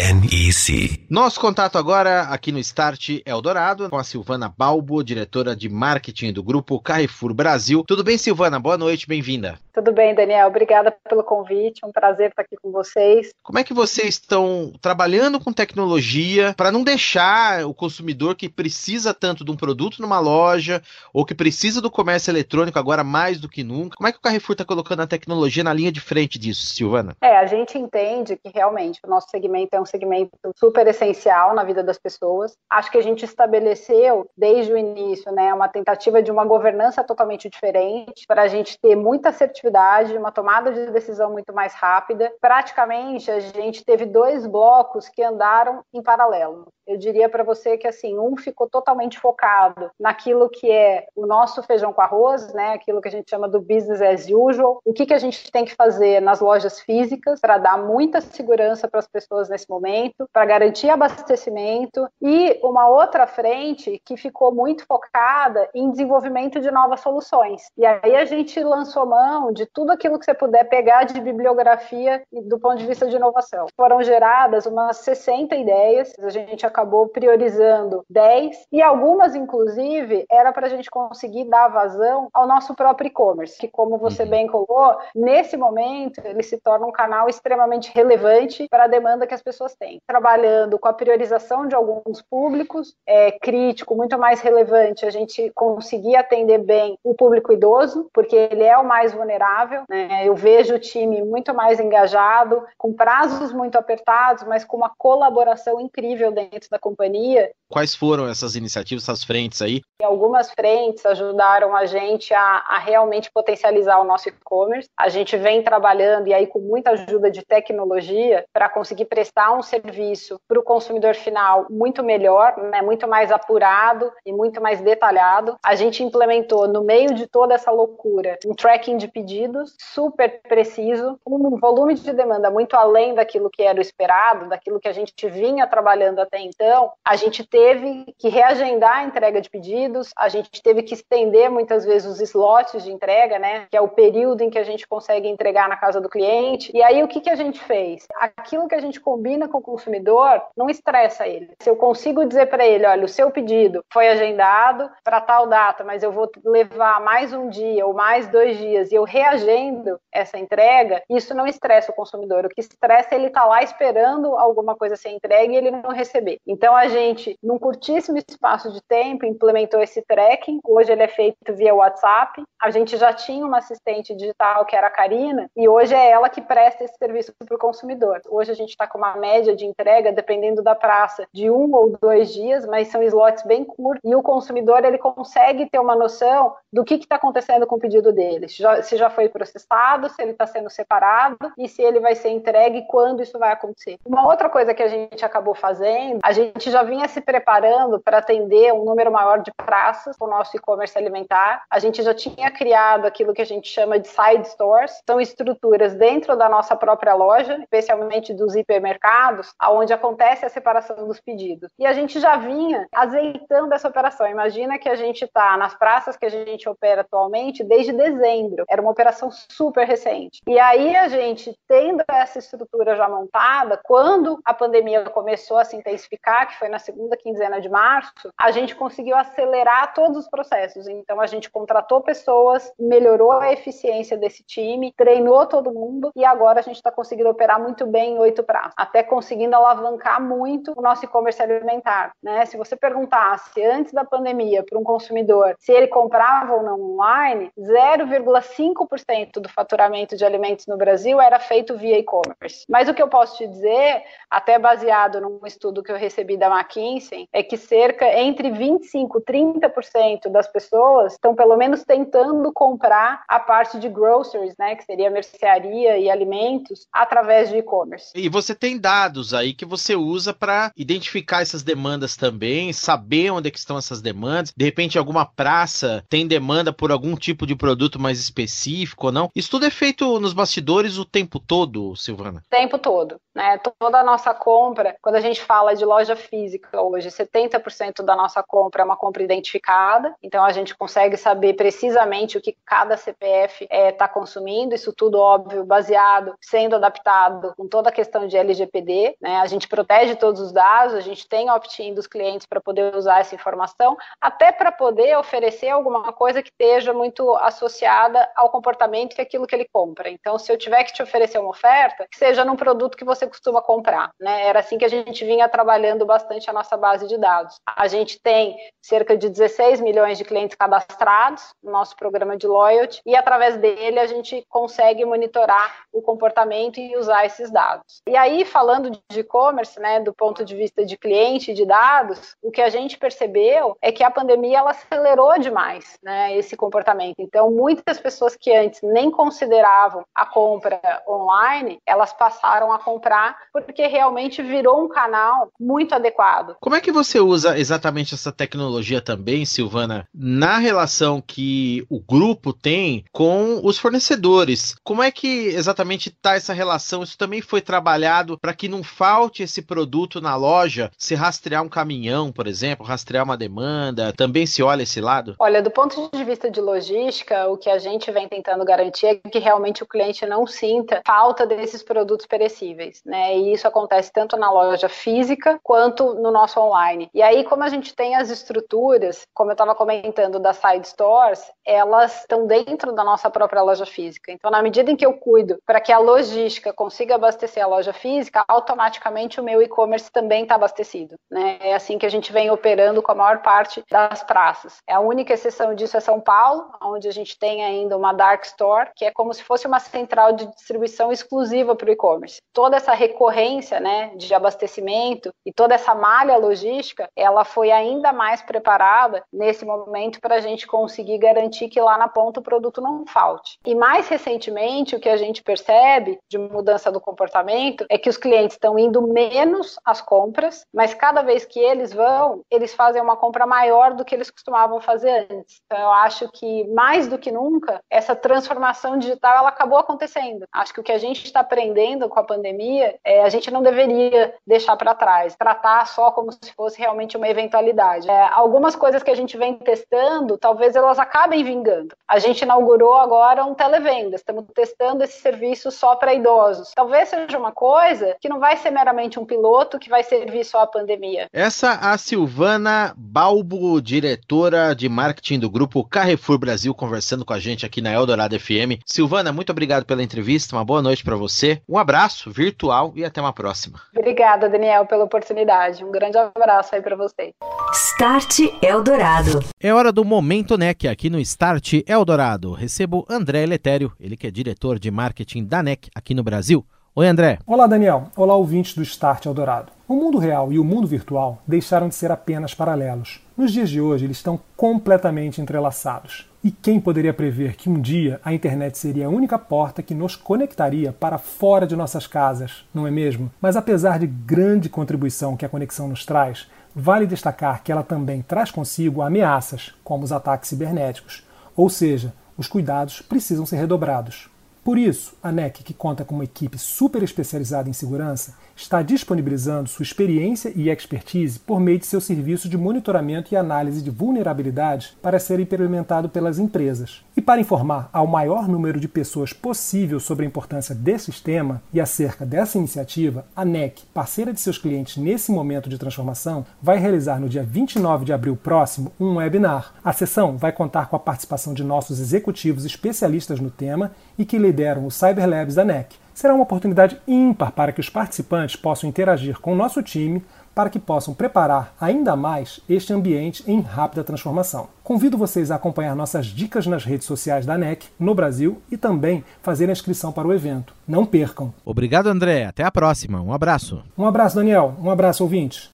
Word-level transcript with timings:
NEC. 0.00 1.04
Nosso 1.10 1.38
contato 1.38 1.76
agora 1.76 2.22
aqui 2.22 2.50
no 2.50 2.58
Start 2.58 3.20
Eldorado 3.26 3.90
com 3.90 3.98
a 3.98 4.04
Silvana 4.04 4.50
Balbo, 4.56 5.04
diretora 5.04 5.54
de 5.54 5.68
marketing 5.68 6.32
do 6.32 6.42
grupo 6.42 6.80
Carrefour 6.80 7.34
Brasil. 7.34 7.84
Tudo 7.86 8.02
bem, 8.02 8.16
Silvana? 8.16 8.58
Boa 8.58 8.78
noite, 8.78 9.06
bem-vinda. 9.06 9.58
Tudo 9.72 9.92
bem, 9.92 10.14
Daniel. 10.14 10.48
Obrigada 10.48 10.90
pelo 11.08 11.22
convite. 11.22 11.84
Um 11.84 11.92
prazer 11.92 12.30
estar 12.30 12.42
aqui 12.42 12.56
com 12.60 12.72
vocês. 12.72 13.30
Como 13.42 13.58
é 13.58 13.64
que 13.64 13.74
vocês 13.74 14.14
estão 14.14 14.72
trabalhando 14.80 15.38
com 15.38 15.52
tecnologia 15.52 16.54
para 16.56 16.72
não 16.72 16.82
deixar 16.82 17.64
o 17.66 17.74
consumidor 17.74 18.34
que 18.34 18.48
precisa 18.48 19.14
tanto 19.14 19.44
de 19.44 19.50
um 19.50 19.56
produto 19.56 20.00
numa 20.00 20.18
loja 20.18 20.82
ou 21.12 21.24
que 21.24 21.34
precisa 21.34 21.80
do 21.80 21.90
comércio 21.90 22.30
eletrônico 22.30 22.78
agora 22.78 23.04
mais 23.04 23.38
do 23.38 23.48
que 23.48 23.62
nunca? 23.62 23.96
Como 23.96 24.08
é 24.08 24.12
que 24.12 24.18
o 24.18 24.22
Carrefour 24.22 24.54
está 24.54 24.64
colocando 24.64 25.00
a 25.00 25.06
tecnologia 25.06 25.62
na 25.62 25.72
linha 25.72 25.92
de 25.92 26.00
frente 26.00 26.38
disso, 26.38 26.66
Silvana? 26.66 27.16
É, 27.20 27.36
a 27.36 27.46
gente 27.46 27.78
entende 27.78 28.36
que 28.36 28.50
realmente 28.52 29.00
o 29.04 29.08
nosso 29.08 29.28
segmento 29.30 29.76
é 29.76 29.80
um 29.80 29.86
segmento 29.90 30.30
super 30.56 30.86
essencial 30.86 31.54
na 31.54 31.64
vida 31.64 31.82
das 31.82 31.98
pessoas. 31.98 32.56
Acho 32.70 32.90
que 32.90 32.98
a 32.98 33.02
gente 33.02 33.24
estabeleceu 33.24 34.28
desde 34.36 34.72
o 34.72 34.78
início, 34.78 35.32
né, 35.32 35.52
uma 35.52 35.68
tentativa 35.68 36.22
de 36.22 36.30
uma 36.30 36.44
governança 36.44 37.02
totalmente 37.04 37.48
diferente 37.48 38.24
para 38.26 38.42
a 38.42 38.48
gente 38.48 38.78
ter 38.80 38.94
muita 38.94 39.30
assertividade, 39.30 40.16
uma 40.16 40.32
tomada 40.32 40.72
de 40.72 40.90
decisão 40.90 41.32
muito 41.32 41.52
mais 41.52 41.74
rápida. 41.74 42.32
Praticamente 42.40 43.30
a 43.30 43.40
gente 43.40 43.84
teve 43.84 44.06
dois 44.06 44.46
blocos 44.46 45.08
que 45.08 45.22
andaram 45.22 45.82
em 45.92 46.02
paralelo. 46.02 46.68
Eu 46.86 46.96
diria 46.96 47.28
para 47.28 47.44
você 47.44 47.78
que 47.78 47.86
assim, 47.86 48.18
um 48.18 48.36
ficou 48.36 48.68
totalmente 48.68 49.18
focado 49.18 49.90
naquilo 49.98 50.48
que 50.48 50.70
é 50.70 51.06
o 51.14 51.26
nosso 51.26 51.62
feijão 51.62 51.92
com 51.92 52.00
arroz, 52.00 52.52
né, 52.52 52.72
aquilo 52.72 53.00
que 53.00 53.08
a 53.08 53.10
gente 53.10 53.30
chama 53.30 53.48
do 53.48 53.60
business 53.60 54.00
as 54.00 54.26
usual. 54.28 54.80
O 54.84 54.92
que 54.92 55.06
que 55.06 55.14
a 55.14 55.18
gente 55.18 55.50
tem 55.52 55.64
que 55.64 55.74
fazer 55.74 56.20
nas 56.20 56.40
lojas 56.40 56.80
físicas 56.80 57.40
para 57.40 57.58
dar 57.58 57.78
muita 57.78 58.20
segurança 58.20 58.88
para 58.88 59.00
as 59.00 59.06
pessoas 59.06 59.48
nesse 59.48 59.68
momento 59.68 59.79
momento 59.80 60.28
para 60.32 60.44
garantir 60.44 60.90
abastecimento 60.90 62.06
e 62.20 62.60
uma 62.62 62.88
outra 62.88 63.26
frente 63.26 64.00
que 64.04 64.16
ficou 64.16 64.54
muito 64.54 64.84
focada 64.86 65.68
em 65.74 65.90
desenvolvimento 65.90 66.60
de 66.60 66.70
novas 66.70 67.00
soluções. 67.00 67.62
E 67.76 67.86
aí 67.86 68.14
a 68.14 68.24
gente 68.26 68.62
lançou 68.62 69.06
mão 69.06 69.52
de 69.52 69.64
tudo 69.66 69.90
aquilo 69.90 70.18
que 70.18 70.24
você 70.24 70.34
puder 70.34 70.64
pegar 70.64 71.04
de 71.04 71.20
bibliografia 71.20 72.22
do 72.30 72.58
ponto 72.58 72.76
de 72.76 72.86
vista 72.86 73.06
de 73.06 73.16
inovação. 73.16 73.66
Foram 73.74 74.02
geradas 74.02 74.66
umas 74.66 74.98
60 74.98 75.54
ideias, 75.56 76.12
a 76.18 76.28
gente 76.28 76.66
acabou 76.66 77.08
priorizando 77.08 78.04
10 78.10 78.66
e 78.70 78.82
algumas, 78.82 79.34
inclusive, 79.34 80.26
era 80.30 80.52
para 80.52 80.66
a 80.66 80.70
gente 80.70 80.90
conseguir 80.90 81.44
dar 81.44 81.68
vazão 81.68 82.28
ao 82.34 82.46
nosso 82.46 82.74
próprio 82.74 83.08
e-commerce, 83.08 83.58
que, 83.58 83.68
como 83.68 83.96
você 83.96 84.24
uhum. 84.24 84.30
bem 84.30 84.46
colocou, 84.46 84.98
nesse 85.14 85.56
momento 85.56 86.20
ele 86.24 86.42
se 86.42 86.58
torna 86.58 86.86
um 86.86 86.92
canal 86.92 87.28
extremamente 87.28 87.90
relevante 87.94 88.66
para 88.68 88.84
a 88.84 88.88
demanda 88.88 89.26
que 89.26 89.34
as 89.34 89.42
pessoas 89.42 89.59
pessoas 89.60 89.74
têm. 89.74 90.00
Trabalhando 90.06 90.78
com 90.78 90.88
a 90.88 90.92
priorização 90.92 91.66
de 91.66 91.74
alguns 91.74 92.22
públicos, 92.22 92.94
é 93.06 93.32
crítico, 93.32 93.94
muito 93.94 94.18
mais 94.18 94.40
relevante 94.40 95.04
a 95.04 95.10
gente 95.10 95.50
conseguir 95.54 96.16
atender 96.16 96.58
bem 96.58 96.96
o 97.04 97.14
público 97.14 97.52
idoso, 97.52 98.08
porque 98.12 98.34
ele 98.34 98.64
é 98.64 98.76
o 98.78 98.86
mais 98.86 99.12
vulnerável. 99.12 99.82
Né? 99.88 100.26
Eu 100.26 100.34
vejo 100.34 100.74
o 100.74 100.78
time 100.78 101.22
muito 101.22 101.52
mais 101.54 101.78
engajado, 101.78 102.64
com 102.78 102.92
prazos 102.92 103.52
muito 103.52 103.76
apertados, 103.76 104.44
mas 104.44 104.64
com 104.64 104.76
uma 104.76 104.92
colaboração 104.96 105.80
incrível 105.80 106.32
dentro 106.32 106.70
da 106.70 106.78
companhia. 106.78 107.50
Quais 107.68 107.94
foram 107.94 108.26
essas 108.26 108.56
iniciativas, 108.56 109.04
essas 109.04 109.22
frentes 109.22 109.60
aí? 109.60 109.80
Algumas 110.02 110.50
frentes 110.50 111.04
ajudaram 111.04 111.76
a 111.76 111.84
gente 111.84 112.32
a, 112.32 112.64
a 112.68 112.78
realmente 112.78 113.30
potencializar 113.32 113.98
o 114.00 114.04
nosso 114.04 114.28
e-commerce. 114.28 114.88
A 114.98 115.08
gente 115.08 115.36
vem 115.36 115.62
trabalhando 115.62 116.28
e 116.28 116.34
aí 116.34 116.46
com 116.46 116.58
muita 116.58 116.90
ajuda 116.90 117.30
de 117.30 117.44
tecnologia 117.44 118.44
para 118.52 118.68
conseguir 118.68 119.04
prestar 119.04 119.49
um 119.52 119.60
um 119.60 119.62
serviço 119.62 120.40
para 120.48 120.58
o 120.58 120.62
consumidor 120.62 121.14
final 121.14 121.66
muito 121.70 122.02
melhor, 122.02 122.56
né, 122.56 122.82
muito 122.82 123.06
mais 123.06 123.30
apurado 123.30 124.10
e 124.24 124.32
muito 124.32 124.60
mais 124.60 124.80
detalhado. 124.80 125.56
A 125.62 125.74
gente 125.74 126.02
implementou, 126.02 126.66
no 126.66 126.82
meio 126.82 127.14
de 127.14 127.26
toda 127.26 127.54
essa 127.54 127.70
loucura, 127.70 128.38
um 128.46 128.54
tracking 128.54 128.96
de 128.96 129.06
pedidos 129.06 129.76
super 129.78 130.40
preciso, 130.48 131.20
um 131.26 131.58
volume 131.58 131.94
de 131.94 132.12
demanda 132.12 132.50
muito 132.50 132.74
além 132.74 133.14
daquilo 133.14 133.50
que 133.50 133.62
era 133.62 133.78
o 133.78 133.82
esperado, 133.82 134.48
daquilo 134.48 134.80
que 134.80 134.88
a 134.88 134.92
gente 134.92 135.28
vinha 135.28 135.66
trabalhando 135.66 136.20
até 136.20 136.40
então. 136.40 136.92
A 137.04 137.16
gente 137.16 137.46
teve 137.46 138.06
que 138.18 138.28
reagendar 138.28 138.98
a 138.98 139.04
entrega 139.04 139.40
de 139.40 139.50
pedidos, 139.50 140.10
a 140.16 140.28
gente 140.28 140.62
teve 140.62 140.82
que 140.82 140.94
estender 140.94 141.50
muitas 141.50 141.84
vezes 141.84 142.10
os 142.10 142.20
slots 142.20 142.82
de 142.82 142.90
entrega, 142.90 143.38
né, 143.38 143.66
que 143.70 143.76
é 143.76 143.80
o 143.80 143.88
período 143.88 144.42
em 144.42 144.48
que 144.48 144.58
a 144.58 144.64
gente 144.64 144.88
consegue 144.88 145.28
entregar 145.28 145.68
na 145.68 145.76
casa 145.76 146.00
do 146.00 146.08
cliente. 146.08 146.70
E 146.74 146.82
aí 146.82 147.02
o 147.02 147.08
que, 147.08 147.20
que 147.20 147.30
a 147.30 147.36
gente 147.36 147.60
fez? 147.60 148.06
Aquilo 148.18 148.66
que 148.66 148.74
a 148.74 148.80
gente 148.80 148.98
combina 148.98 149.39
com 149.48 149.58
o 149.58 149.62
consumidor 149.62 150.42
não 150.56 150.68
estressa 150.68 151.26
ele. 151.26 151.50
Se 151.60 151.70
eu 151.70 151.76
consigo 151.76 152.24
dizer 152.24 152.46
para 152.46 152.66
ele, 152.66 152.86
olha, 152.86 153.04
o 153.04 153.08
seu 153.08 153.30
pedido 153.30 153.84
foi 153.92 154.08
agendado 154.08 154.90
para 155.04 155.20
tal 155.20 155.46
data, 155.46 155.84
mas 155.84 156.02
eu 156.02 156.12
vou 156.12 156.30
levar 156.44 157.00
mais 157.00 157.32
um 157.32 157.48
dia 157.48 157.86
ou 157.86 157.94
mais 157.94 158.28
dois 158.28 158.58
dias 158.58 158.90
e 158.90 158.94
eu 158.94 159.04
reagendo 159.04 159.98
essa 160.12 160.38
entrega, 160.38 161.02
isso 161.08 161.34
não 161.34 161.46
estressa 161.46 161.92
o 161.92 161.94
consumidor. 161.94 162.44
O 162.44 162.48
que 162.48 162.60
estressa 162.60 163.14
é 163.14 163.18
ele 163.18 163.26
estar 163.28 163.42
tá 163.42 163.46
lá 163.46 163.62
esperando 163.62 164.36
alguma 164.36 164.74
coisa 164.74 164.96
ser 164.96 165.10
entregue 165.10 165.54
e 165.54 165.56
ele 165.56 165.70
não 165.70 165.90
receber. 165.90 166.38
Então 166.46 166.74
a 166.74 166.88
gente, 166.88 167.38
num 167.42 167.58
curtíssimo 167.58 168.18
espaço 168.18 168.72
de 168.72 168.80
tempo, 168.82 169.26
implementou 169.26 169.80
esse 169.80 170.02
tracking. 170.02 170.60
Hoje 170.64 170.92
ele 170.92 171.02
é 171.02 171.08
feito 171.08 171.54
via 171.54 171.74
WhatsApp. 171.74 172.42
A 172.60 172.70
gente 172.70 172.96
já 172.96 173.12
tinha 173.12 173.44
uma 173.44 173.58
assistente 173.58 174.14
digital 174.14 174.64
que 174.64 174.76
era 174.76 174.86
a 174.86 174.90
Karina 174.90 175.48
e 175.56 175.68
hoje 175.68 175.94
é 175.94 176.10
ela 176.10 176.28
que 176.28 176.40
presta 176.40 176.84
esse 176.84 176.96
serviço 176.96 177.32
para 177.38 177.56
o 177.56 177.58
consumidor. 177.58 178.20
Hoje 178.28 178.50
a 178.50 178.54
gente 178.54 178.70
está 178.70 178.86
com 178.86 178.98
uma 178.98 179.16
média 179.30 179.54
de 179.54 179.64
entrega, 179.64 180.12
dependendo 180.12 180.62
da 180.62 180.74
praça, 180.74 181.26
de 181.32 181.48
um 181.48 181.72
ou 181.72 181.96
dois 182.00 182.32
dias, 182.32 182.66
mas 182.66 182.88
são 182.88 183.02
slots 183.02 183.44
bem 183.44 183.64
curtos 183.64 184.00
e 184.04 184.14
o 184.14 184.22
consumidor 184.22 184.84
ele 184.84 184.98
consegue 184.98 185.68
ter 185.70 185.78
uma 185.78 185.94
noção 185.94 186.54
do 186.72 186.84
que 186.84 186.94
está 186.94 187.14
acontecendo 187.14 187.66
com 187.66 187.76
o 187.76 187.80
pedido 187.80 188.12
dele, 188.12 188.48
se 188.48 188.96
já, 188.96 189.10
foi 189.10 189.28
processado, 189.28 190.08
se 190.08 190.20
ele 190.20 190.32
está 190.32 190.46
sendo 190.46 190.68
separado 190.68 191.52
e 191.56 191.68
se 191.68 191.82
ele 191.82 192.00
vai 192.00 192.14
ser 192.14 192.30
entregue 192.30 192.78
e 192.78 192.86
quando 192.86 193.22
isso 193.22 193.38
vai 193.38 193.52
acontecer. 193.52 193.98
Uma 194.04 194.26
outra 194.26 194.48
coisa 194.48 194.74
que 194.74 194.82
a 194.82 194.88
gente 194.88 195.24
acabou 195.24 195.54
fazendo, 195.54 196.20
a 196.22 196.32
gente 196.32 196.70
já 196.70 196.82
vinha 196.82 197.06
se 197.06 197.20
preparando 197.20 198.00
para 198.00 198.18
atender 198.18 198.72
um 198.72 198.84
número 198.84 199.12
maior 199.12 199.42
de 199.42 199.52
praças 199.52 200.16
com 200.16 200.24
o 200.24 200.30
nosso 200.30 200.56
e-commerce 200.56 200.96
alimentar. 200.98 201.62
A 201.70 201.78
gente 201.78 202.02
já 202.02 202.14
tinha 202.14 202.50
criado 202.50 203.06
aquilo 203.06 203.32
que 203.32 203.42
a 203.42 203.46
gente 203.46 203.68
chama 203.68 203.98
de 203.98 204.08
side 204.08 204.48
stores, 204.48 205.00
são 205.06 205.20
estruturas 205.20 205.94
dentro 205.94 206.36
da 206.36 206.48
nossa 206.48 206.74
própria 206.74 207.14
loja, 207.14 207.58
especialmente 207.60 208.34
dos 208.34 208.54
hipermercados 208.56 209.19
mercados, 209.20 209.52
aonde 209.58 209.92
acontece 209.92 210.46
a 210.46 210.48
separação 210.48 211.06
dos 211.06 211.20
pedidos. 211.20 211.70
E 211.78 211.86
a 211.86 211.92
gente 211.92 212.18
já 212.18 212.36
vinha 212.36 212.86
azeitando 212.92 213.74
essa 213.74 213.88
operação. 213.88 214.26
Imagina 214.26 214.78
que 214.78 214.88
a 214.88 214.94
gente 214.94 215.24
está 215.24 215.56
nas 215.56 215.74
praças 215.74 216.16
que 216.16 216.24
a 216.24 216.30
gente 216.30 216.68
opera 216.68 217.02
atualmente 217.02 217.62
desde 217.62 217.92
dezembro. 217.92 218.64
Era 218.68 218.80
uma 218.80 218.90
operação 218.90 219.30
super 219.30 219.86
recente. 219.86 220.40
E 220.46 220.58
aí 220.58 220.96
a 220.96 221.08
gente, 221.08 221.54
tendo 221.68 222.02
essa 222.08 222.38
estrutura 222.38 222.96
já 222.96 223.08
montada, 223.08 223.78
quando 223.84 224.40
a 224.44 224.54
pandemia 224.54 225.04
começou 225.10 225.58
a 225.58 225.64
se 225.64 225.76
intensificar, 225.76 226.48
que 226.48 226.58
foi 226.58 226.68
na 226.68 226.78
segunda 226.78 227.16
quinzena 227.16 227.60
de 227.60 227.68
março, 227.68 228.30
a 228.38 228.50
gente 228.50 228.74
conseguiu 228.74 229.16
acelerar 229.16 229.92
todos 229.94 230.16
os 230.16 230.28
processos. 230.28 230.88
Então 230.88 231.20
a 231.20 231.26
gente 231.26 231.50
contratou 231.50 232.00
pessoas, 232.00 232.72
melhorou 232.78 233.32
a 233.32 233.52
eficiência 233.52 234.16
desse 234.16 234.42
time, 234.42 234.92
treinou 234.96 235.46
todo 235.46 235.72
mundo 235.72 236.10
e 236.16 236.24
agora 236.24 236.60
a 236.60 236.62
gente 236.62 236.76
está 236.76 236.90
conseguindo 236.90 237.28
operar 237.28 237.60
muito 237.60 237.86
bem 237.86 238.14
em 238.14 238.18
oito 238.18 238.42
praças. 238.42 238.74
Até 238.76 239.02
conseguindo 239.10 239.56
alavancar 239.56 240.22
muito 240.22 240.72
o 240.76 240.80
nosso 240.80 241.04
e-commerce 241.04 241.42
alimentar. 241.42 242.12
Né? 242.22 242.46
Se 242.46 242.56
você 242.56 242.76
perguntasse 242.76 243.60
antes 243.64 243.92
da 243.92 244.04
pandemia 244.04 244.62
para 244.62 244.78
um 244.78 244.84
consumidor 244.84 245.56
se 245.58 245.72
ele 245.72 245.88
comprava 245.88 246.54
ou 246.54 246.62
não 246.62 246.80
online, 246.80 247.50
0,5% 247.58 249.40
do 249.40 249.48
faturamento 249.48 250.16
de 250.16 250.24
alimentos 250.24 250.66
no 250.68 250.76
Brasil 250.76 251.20
era 251.20 251.40
feito 251.40 251.76
via 251.76 251.98
e-commerce. 251.98 252.64
Mas 252.68 252.88
o 252.88 252.94
que 252.94 253.02
eu 253.02 253.08
posso 253.08 253.36
te 253.36 253.48
dizer, 253.48 254.04
até 254.30 254.58
baseado 254.58 255.20
num 255.20 255.40
estudo 255.44 255.82
que 255.82 255.90
eu 255.90 255.96
recebi 255.96 256.36
da 256.36 256.46
McKinsey, 256.46 257.28
é 257.32 257.42
que 257.42 257.56
cerca 257.56 258.06
entre 258.16 258.50
25 258.52 259.18
e 259.18 259.22
30% 259.22 260.28
das 260.28 260.46
pessoas 260.46 261.14
estão 261.14 261.34
pelo 261.34 261.56
menos 261.56 261.82
tentando 261.82 262.52
comprar 262.52 263.24
a 263.26 263.40
parte 263.40 263.80
de 263.80 263.88
groceries, 263.88 264.54
né, 264.56 264.76
que 264.76 264.84
seria 264.84 265.10
mercearia 265.10 265.98
e 265.98 266.08
alimentos, 266.08 266.86
através 266.92 267.48
de 267.48 267.56
e-commerce. 267.56 268.12
E 268.14 268.28
você 268.28 268.54
tem 268.54 268.78
dados 268.78 268.99
dados 269.00 269.32
aí 269.32 269.54
que 269.54 269.64
você 269.64 269.96
usa 269.96 270.34
para 270.34 270.72
identificar 270.76 271.40
essas 271.40 271.62
demandas 271.62 272.16
também, 272.16 272.70
saber 272.70 273.30
onde 273.30 273.48
é 273.48 273.50
que 273.50 273.58
estão 273.58 273.78
essas 273.78 274.02
demandas. 274.02 274.52
De 274.54 274.64
repente, 274.64 274.98
alguma 274.98 275.24
praça 275.24 276.04
tem 276.08 276.26
demanda 276.26 276.70
por 276.70 276.92
algum 276.92 277.16
tipo 277.16 277.46
de 277.46 277.56
produto 277.56 277.98
mais 277.98 278.20
específico 278.20 279.06
ou 279.06 279.12
não. 279.12 279.30
Isso 279.34 279.50
tudo 279.50 279.64
é 279.64 279.70
feito 279.70 280.20
nos 280.20 280.34
bastidores 280.34 280.98
o 280.98 281.04
tempo 281.06 281.40
todo, 281.40 281.96
Silvana? 281.96 282.42
O 282.46 282.50
tempo 282.50 282.78
todo. 282.78 283.18
Né? 283.34 283.58
Toda 283.78 284.00
a 284.00 284.04
nossa 284.04 284.34
compra, 284.34 284.96
quando 285.00 285.16
a 285.16 285.20
gente 285.20 285.40
fala 285.40 285.74
de 285.74 285.84
loja 285.84 286.16
física 286.16 286.80
hoje, 286.80 287.08
70% 287.08 288.02
da 288.02 288.16
nossa 288.16 288.42
compra 288.42 288.82
é 288.82 288.84
uma 288.84 288.96
compra 288.96 289.22
identificada, 289.22 290.14
então 290.22 290.44
a 290.44 290.52
gente 290.52 290.76
consegue 290.76 291.16
saber 291.16 291.54
precisamente 291.54 292.36
o 292.36 292.40
que 292.40 292.56
cada 292.66 292.96
CPF 292.96 293.64
está 293.64 293.76
é, 293.76 293.92
tá 293.92 294.08
consumindo, 294.08 294.74
isso 294.74 294.92
tudo, 294.92 295.18
óbvio, 295.18 295.64
baseado, 295.64 296.34
sendo 296.40 296.76
adaptado 296.76 297.54
com 297.56 297.68
toda 297.68 297.88
a 297.88 297.92
questão 297.92 298.26
de 298.26 298.36
LGPD, 298.36 298.89
né? 299.20 299.36
a 299.36 299.46
gente 299.46 299.68
protege 299.68 300.14
todos 300.16 300.40
os 300.40 300.52
dados, 300.52 300.94
a 300.94 301.00
gente 301.00 301.28
tem 301.28 301.50
opt-in 301.50 301.94
dos 301.94 302.06
clientes 302.06 302.46
para 302.46 302.60
poder 302.60 302.94
usar 302.94 303.20
essa 303.20 303.34
informação, 303.34 303.96
até 304.20 304.52
para 304.52 304.72
poder 304.72 305.16
oferecer 305.16 305.68
alguma 305.68 306.12
coisa 306.12 306.42
que 306.42 306.50
esteja 306.50 306.92
muito 306.92 307.34
associada 307.36 308.28
ao 308.36 308.50
comportamento 308.50 309.16
e 309.16 309.20
aquilo 309.20 309.46
que 309.46 309.54
ele 309.54 309.68
compra. 309.72 310.10
Então, 310.10 310.38
se 310.38 310.52
eu 310.52 310.58
tiver 310.58 310.84
que 310.84 310.92
te 310.92 311.02
oferecer 311.02 311.38
uma 311.38 311.50
oferta, 311.50 312.06
que 312.10 312.18
seja 312.18 312.44
num 312.44 312.56
produto 312.56 312.96
que 312.96 313.04
você 313.04 313.26
costuma 313.26 313.62
comprar, 313.62 314.10
né? 314.18 314.46
Era 314.46 314.60
assim 314.60 314.78
que 314.78 314.84
a 314.84 314.88
gente 314.88 315.24
vinha 315.24 315.48
trabalhando 315.48 316.04
bastante 316.06 316.48
a 316.48 316.52
nossa 316.52 316.76
base 316.76 317.06
de 317.06 317.18
dados. 317.18 317.56
A 317.66 317.86
gente 317.86 318.20
tem 318.20 318.56
cerca 318.82 319.16
de 319.16 319.28
16 319.28 319.80
milhões 319.80 320.18
de 320.18 320.24
clientes 320.24 320.56
cadastrados 320.56 321.42
no 321.62 321.70
nosso 321.70 321.96
programa 321.96 322.36
de 322.36 322.46
loyalty 322.46 323.00
e 323.04 323.14
através 323.14 323.56
dele 323.56 323.98
a 323.98 324.06
gente 324.06 324.44
consegue 324.48 325.04
monitorar 325.04 325.84
o 325.92 326.02
comportamento 326.02 326.78
e 326.78 326.96
usar 326.96 327.26
esses 327.26 327.50
dados. 327.50 328.02
E 328.06 328.16
aí, 328.16 328.44
falando 328.44 328.69
de 328.78 329.20
e-commerce, 329.20 329.80
né, 329.80 330.00
do 330.00 330.12
ponto 330.12 330.44
de 330.44 330.54
vista 330.54 330.84
de 330.84 330.96
cliente 330.96 331.50
e 331.50 331.54
de 331.54 331.64
dados, 331.64 332.36
o 332.42 332.50
que 332.50 332.60
a 332.60 332.68
gente 332.68 332.98
percebeu 332.98 333.76
é 333.80 333.90
que 333.90 334.04
a 334.04 334.10
pandemia 334.10 334.58
ela 334.58 334.70
acelerou 334.70 335.38
demais, 335.38 335.98
né, 336.02 336.36
esse 336.36 336.56
comportamento. 336.56 337.16
Então, 337.18 337.50
muitas 337.50 337.98
pessoas 337.98 338.36
que 338.36 338.54
antes 338.54 338.80
nem 338.82 339.10
consideravam 339.10 340.04
a 340.14 340.26
compra 340.26 340.80
online, 341.08 341.78
elas 341.86 342.12
passaram 342.12 342.72
a 342.72 342.78
comprar 342.78 343.36
porque 343.52 343.86
realmente 343.86 344.42
virou 344.42 344.84
um 344.84 344.88
canal 344.88 345.48
muito 345.58 345.94
adequado. 345.94 346.56
Como 346.60 346.76
é 346.76 346.80
que 346.80 346.92
você 346.92 347.18
usa 347.18 347.58
exatamente 347.58 348.14
essa 348.14 348.30
tecnologia 348.30 349.00
também, 349.00 349.44
Silvana, 349.44 350.06
na 350.14 350.58
relação 350.58 351.20
que 351.20 351.84
o 351.88 352.00
grupo 352.00 352.52
tem 352.52 353.04
com 353.12 353.60
os 353.64 353.78
fornecedores? 353.78 354.74
Como 354.84 355.02
é 355.02 355.10
que 355.10 355.48
exatamente 355.48 356.08
está 356.08 356.34
essa 356.34 356.52
relação? 356.52 357.02
Isso 357.02 357.16
também 357.16 357.40
foi 357.40 357.60
trabalhado 357.60 358.38
para 358.38 358.54
que 358.60 358.68
não 358.68 358.84
falte 358.84 359.42
esse 359.42 359.62
produto 359.62 360.20
na 360.20 360.36
loja, 360.36 360.90
se 360.98 361.14
rastrear 361.14 361.62
um 361.62 361.68
caminhão, 361.68 362.30
por 362.30 362.46
exemplo, 362.46 362.84
rastrear 362.84 363.24
uma 363.24 363.34
demanda, 363.34 364.12
também 364.12 364.44
se 364.44 364.62
olha 364.62 364.82
esse 364.82 365.00
lado? 365.00 365.34
Olha, 365.38 365.62
do 365.62 365.70
ponto 365.70 366.10
de 366.12 366.22
vista 366.24 366.50
de 366.50 366.60
logística, 366.60 367.48
o 367.48 367.56
que 367.56 367.70
a 367.70 367.78
gente 367.78 368.12
vem 368.12 368.28
tentando 368.28 368.62
garantir 368.62 369.06
é 369.06 369.14
que 369.14 369.38
realmente 369.38 369.82
o 369.82 369.86
cliente 369.86 370.26
não 370.26 370.46
sinta 370.46 371.00
falta 371.06 371.46
desses 371.46 371.82
produtos 371.82 372.26
perecíveis, 372.26 373.00
né? 373.06 373.34
E 373.34 373.54
isso 373.54 373.66
acontece 373.66 374.12
tanto 374.12 374.36
na 374.36 374.50
loja 374.50 374.90
física 374.90 375.58
quanto 375.62 376.12
no 376.16 376.30
nosso 376.30 376.60
online. 376.60 377.08
E 377.14 377.22
aí, 377.22 377.44
como 377.44 377.62
a 377.62 377.68
gente 377.70 377.94
tem 377.94 378.14
as 378.14 378.28
estruturas, 378.28 379.26
como 379.32 379.48
eu 379.48 379.54
estava 379.54 379.74
comentando 379.74 380.38
das 380.38 380.58
side 380.58 380.86
stores, 380.86 381.42
elas 381.64 382.20
estão 382.20 382.46
dentro 382.46 382.92
da 382.92 383.04
nossa 383.04 383.30
própria 383.30 383.62
loja 383.62 383.86
física. 383.86 384.30
Então, 384.30 384.50
na 384.50 384.62
medida 384.62 384.90
em 384.90 384.96
que 384.96 385.06
eu 385.06 385.14
cuido 385.14 385.58
para 385.64 385.80
que 385.80 385.90
a 385.90 385.98
logística 385.98 386.74
consiga 386.74 387.14
abastecer 387.14 387.64
a 387.64 387.66
loja 387.66 387.94
física, 387.94 388.44
automaticamente 388.50 389.40
o 389.40 389.44
meu 389.44 389.62
e-commerce 389.62 390.10
também 390.10 390.42
está 390.42 390.56
abastecido. 390.56 391.14
Né? 391.30 391.58
É 391.60 391.74
assim 391.74 391.98
que 391.98 392.06
a 392.06 392.10
gente 392.10 392.32
vem 392.32 392.50
operando 392.50 393.00
com 393.00 393.12
a 393.12 393.14
maior 393.14 393.42
parte 393.42 393.82
das 393.88 394.24
praças. 394.24 394.78
A 394.88 394.98
única 394.98 395.32
exceção 395.32 395.72
disso 395.74 395.96
é 395.96 396.00
São 396.00 396.20
Paulo, 396.20 396.66
onde 396.82 397.06
a 397.06 397.12
gente 397.12 397.38
tem 397.38 397.64
ainda 397.64 397.96
uma 397.96 398.12
dark 398.12 398.44
store, 398.44 398.90
que 398.96 399.04
é 399.04 399.12
como 399.12 399.32
se 399.32 399.44
fosse 399.44 399.68
uma 399.68 399.78
central 399.78 400.32
de 400.32 400.46
distribuição 400.46 401.12
exclusiva 401.12 401.76
para 401.76 401.88
o 401.88 401.92
e-commerce. 401.92 402.40
Toda 402.52 402.76
essa 402.76 402.92
recorrência 402.92 403.78
né, 403.78 404.12
de 404.16 404.34
abastecimento 404.34 405.30
e 405.46 405.52
toda 405.52 405.74
essa 405.74 405.94
malha 405.94 406.36
logística, 406.36 407.08
ela 407.14 407.44
foi 407.44 407.70
ainda 407.70 408.12
mais 408.12 408.42
preparada 408.42 409.22
nesse 409.32 409.64
momento 409.64 410.20
para 410.20 410.36
a 410.36 410.40
gente 410.40 410.66
conseguir 410.66 411.18
garantir 411.18 411.68
que 411.68 411.80
lá 411.80 411.96
na 411.96 412.08
ponta 412.08 412.40
o 412.40 412.42
produto 412.42 412.80
não 412.80 413.06
falte. 413.06 413.58
E 413.64 413.76
mais 413.76 414.08
recentemente, 414.08 414.96
o 414.96 415.00
que 415.00 415.08
a 415.08 415.16
gente 415.16 415.42
percebe 415.42 416.18
de 416.28 416.36
mudança 416.36 416.90
do 416.90 417.00
comportamento 417.00 417.84
é 417.88 417.96
que 417.96 418.08
os 418.08 418.16
clientes 418.16 418.39
estão 418.46 418.78
indo 418.78 419.02
menos 419.02 419.78
às 419.84 420.00
compras, 420.00 420.66
mas 420.72 420.94
cada 420.94 421.22
vez 421.22 421.44
que 421.44 421.58
eles 421.58 421.92
vão, 421.92 422.42
eles 422.50 422.74
fazem 422.74 423.00
uma 423.00 423.16
compra 423.16 423.46
maior 423.46 423.94
do 423.94 424.04
que 424.04 424.14
eles 424.14 424.30
costumavam 424.30 424.80
fazer 424.80 425.26
antes. 425.30 425.60
Então, 425.66 425.78
eu 425.78 425.90
acho 425.90 426.28
que 426.32 426.66
mais 426.68 427.06
do 427.06 427.18
que 427.18 427.30
nunca, 427.30 427.82
essa 427.90 428.16
transformação 428.16 428.98
digital 428.98 429.38
ela 429.38 429.48
acabou 429.48 429.78
acontecendo. 429.78 430.46
Acho 430.52 430.72
que 430.74 430.80
o 430.80 430.82
que 430.82 430.92
a 430.92 430.98
gente 430.98 431.24
está 431.24 431.40
aprendendo 431.40 432.08
com 432.08 432.18
a 432.18 432.24
pandemia, 432.24 432.98
é, 433.04 433.22
a 433.22 433.28
gente 433.28 433.50
não 433.50 433.62
deveria 433.62 434.34
deixar 434.46 434.76
para 434.76 434.94
trás, 434.94 435.36
tratar 435.36 435.86
só 435.86 436.10
como 436.10 436.32
se 436.32 436.52
fosse 436.54 436.78
realmente 436.78 437.16
uma 437.16 437.28
eventualidade. 437.28 438.08
É, 438.08 438.28
algumas 438.32 438.74
coisas 438.74 439.02
que 439.02 439.10
a 439.10 439.14
gente 439.14 439.36
vem 439.36 439.54
testando, 439.54 440.38
talvez 440.38 440.74
elas 440.74 440.98
acabem 440.98 441.44
vingando. 441.44 441.94
A 442.08 442.18
gente 442.18 442.42
inaugurou 442.42 442.94
agora 442.94 443.44
um 443.44 443.54
televendas, 443.54 444.20
estamos 444.20 444.44
testando 444.54 445.04
esse 445.04 445.20
serviço 445.20 445.70
só 445.70 445.96
para 445.96 446.14
idosos. 446.14 446.72
Talvez 446.74 447.08
seja 447.08 447.38
uma 447.38 447.52
coisa 447.52 448.16
que 448.20 448.28
não 448.30 448.38
vai 448.38 448.56
ser 448.56 448.70
meramente 448.70 449.18
um 449.18 449.26
piloto 449.26 449.76
que 449.76 449.90
vai 449.90 450.04
servir 450.04 450.44
só 450.44 450.62
a 450.62 450.66
pandemia. 450.66 451.26
Essa 451.32 451.72
a 451.72 451.98
Silvana 451.98 452.94
Balbo, 452.96 453.80
diretora 453.82 454.72
de 454.72 454.88
marketing 454.88 455.40
do 455.40 455.50
grupo 455.50 455.82
Carrefour 455.82 456.38
Brasil, 456.38 456.72
conversando 456.72 457.24
com 457.24 457.32
a 457.32 457.40
gente 457.40 457.66
aqui 457.66 457.80
na 457.80 457.92
Eldorado 457.92 458.38
FM. 458.38 458.78
Silvana, 458.86 459.32
muito 459.32 459.50
obrigado 459.50 459.84
pela 459.84 460.00
entrevista, 460.00 460.54
uma 460.54 460.64
boa 460.64 460.80
noite 460.80 461.02
para 461.02 461.16
você. 461.16 461.60
Um 461.68 461.76
abraço 461.76 462.30
virtual 462.30 462.92
e 462.94 463.04
até 463.04 463.20
uma 463.20 463.32
próxima. 463.32 463.80
Obrigada, 463.96 464.48
Daniel, 464.48 464.86
pela 464.86 465.02
oportunidade. 465.02 465.84
Um 465.84 465.90
grande 465.90 466.16
abraço 466.16 466.76
aí 466.76 466.80
para 466.80 466.94
você. 466.94 467.34
Start 467.72 468.38
Eldorado. 468.62 469.40
É 469.58 469.74
hora 469.74 469.90
do 469.90 470.04
Momento 470.04 470.56
NEC 470.56 470.86
aqui 470.86 471.10
no 471.10 471.18
Start 471.18 471.82
Eldorado. 471.84 472.52
Recebo 472.52 473.04
André 473.10 473.44
Letério, 473.44 473.92
ele 473.98 474.16
que 474.16 474.28
é 474.28 474.30
diretor 474.30 474.78
de 474.78 474.88
marketing 474.88 475.44
da 475.44 475.64
NEC 475.64 475.88
aqui 475.92 476.14
no 476.14 476.22
Brasil. 476.22 476.64
Oi, 476.92 477.06
André. 477.06 477.38
Olá, 477.46 477.68
Daniel. 477.68 478.08
Olá, 478.16 478.34
ouvintes 478.34 478.74
do 478.74 478.82
Start 478.82 479.24
Eldorado. 479.24 479.70
O 479.86 479.94
mundo 479.94 480.18
real 480.18 480.52
e 480.52 480.58
o 480.58 480.64
mundo 480.64 480.88
virtual 480.88 481.40
deixaram 481.46 481.88
de 481.88 481.94
ser 481.94 482.10
apenas 482.10 482.52
paralelos. 482.52 483.24
Nos 483.36 483.52
dias 483.52 483.70
de 483.70 483.80
hoje, 483.80 484.06
eles 484.06 484.16
estão 484.16 484.40
completamente 484.56 485.40
entrelaçados. 485.40 486.28
E 486.42 486.50
quem 486.50 486.80
poderia 486.80 487.14
prever 487.14 487.54
que 487.54 487.70
um 487.70 487.80
dia 487.80 488.20
a 488.24 488.34
internet 488.34 488.76
seria 488.76 489.06
a 489.06 489.08
única 489.08 489.38
porta 489.38 489.84
que 489.84 489.94
nos 489.94 490.16
conectaria 490.16 490.92
para 490.92 491.16
fora 491.16 491.64
de 491.64 491.76
nossas 491.76 492.08
casas, 492.08 492.64
não 492.74 492.88
é 492.88 492.90
mesmo? 492.90 493.30
Mas 493.40 493.56
apesar 493.56 494.00
de 494.00 494.08
grande 494.08 494.68
contribuição 494.68 495.36
que 495.36 495.46
a 495.46 495.48
conexão 495.48 495.86
nos 495.86 496.04
traz, 496.04 496.48
vale 496.74 497.06
destacar 497.06 497.62
que 497.62 497.70
ela 497.70 497.84
também 497.84 498.20
traz 498.20 498.50
consigo 498.50 499.00
ameaças, 499.00 499.72
como 499.84 500.02
os 500.02 500.10
ataques 500.10 500.48
cibernéticos. 500.48 501.24
Ou 501.54 501.70
seja, 501.70 502.12
os 502.36 502.48
cuidados 502.48 503.02
precisam 503.02 503.44
ser 503.44 503.56
redobrados. 503.56 504.29
Por 504.62 504.78
isso, 504.78 505.14
a 505.22 505.32
NEC, 505.32 505.62
que 505.62 505.72
conta 505.72 506.04
com 506.04 506.14
uma 506.14 506.24
equipe 506.24 506.58
super 506.58 507.02
especializada 507.02 507.70
em 507.70 507.72
segurança, 507.72 508.34
está 508.54 508.82
disponibilizando 508.82 509.70
sua 509.70 509.82
experiência 509.82 510.52
e 510.54 510.68
expertise 510.68 511.38
por 511.38 511.58
meio 511.58 511.78
de 511.78 511.86
seu 511.86 512.00
serviço 512.00 512.48
de 512.48 512.58
monitoramento 512.58 513.32
e 513.32 513.36
análise 513.36 513.82
de 513.82 513.90
vulnerabilidades 513.90 514.96
para 515.00 515.18
ser 515.18 515.40
implementado 515.40 516.10
pelas 516.10 516.38
empresas. 516.38 517.02
E 517.20 517.22
para 517.22 517.38
informar 517.38 517.90
ao 517.92 518.06
maior 518.06 518.48
número 518.48 518.80
de 518.80 518.88
pessoas 518.88 519.30
possível 519.30 520.00
sobre 520.00 520.24
a 520.24 520.26
importância 520.26 520.74
desse 520.74 521.12
sistema 521.12 521.62
e 521.70 521.78
acerca 521.78 522.24
dessa 522.24 522.56
iniciativa, 522.56 523.26
a 523.36 523.44
NEC, 523.44 523.82
parceira 523.92 524.32
de 524.32 524.40
seus 524.40 524.56
clientes 524.56 524.96
nesse 524.96 525.30
momento 525.30 525.68
de 525.68 525.76
transformação, 525.76 526.46
vai 526.62 526.78
realizar 526.78 527.20
no 527.20 527.28
dia 527.28 527.42
29 527.42 528.06
de 528.06 528.14
abril 528.14 528.36
próximo 528.36 528.90
um 528.98 529.16
webinar. 529.16 529.74
A 529.84 529.92
sessão 529.92 530.38
vai 530.38 530.50
contar 530.50 530.88
com 530.88 530.96
a 530.96 530.98
participação 530.98 531.52
de 531.52 531.62
nossos 531.62 532.00
executivos 532.00 532.64
especialistas 532.64 533.38
no 533.38 533.50
tema 533.50 533.92
e 534.16 534.24
que 534.24 534.38
lideram 534.38 534.86
o 534.86 534.90
Cyber 534.90 535.28
Labs 535.28 535.56
da 535.56 535.62
NEC 535.62 535.96
será 536.14 536.34
uma 536.34 536.42
oportunidade 536.42 537.00
ímpar 537.06 537.52
para 537.52 537.72
que 537.72 537.80
os 537.80 537.88
participantes 537.88 538.56
possam 538.56 538.88
interagir 538.88 539.38
com 539.40 539.52
o 539.52 539.56
nosso 539.56 539.82
time 539.82 540.22
para 540.54 540.68
que 540.68 540.78
possam 540.78 541.14
preparar 541.14 541.74
ainda 541.80 542.16
mais 542.16 542.60
este 542.68 542.92
ambiente 542.92 543.42
em 543.46 543.60
rápida 543.60 544.04
transformação. 544.04 544.68
Convido 544.90 545.16
vocês 545.16 545.52
a 545.52 545.54
acompanhar 545.54 545.94
nossas 545.94 546.26
dicas 546.26 546.66
nas 546.66 546.84
redes 546.84 547.06
sociais 547.06 547.46
da 547.46 547.56
NEC 547.56 547.86
no 547.96 548.12
Brasil 548.12 548.60
e 548.72 548.76
também 548.76 549.22
fazer 549.40 549.68
a 549.68 549.72
inscrição 549.72 550.10
para 550.10 550.26
o 550.26 550.34
evento. 550.34 550.74
Não 550.84 551.06
percam. 551.06 551.54
Obrigado, 551.64 552.08
André. 552.08 552.44
Até 552.44 552.64
a 552.64 552.72
próxima. 552.72 553.22
Um 553.22 553.32
abraço. 553.32 553.84
Um 553.96 554.04
abraço, 554.04 554.34
Daniel. 554.34 554.74
Um 554.82 554.90
abraço, 554.90 555.22
ouvintes. 555.22 555.70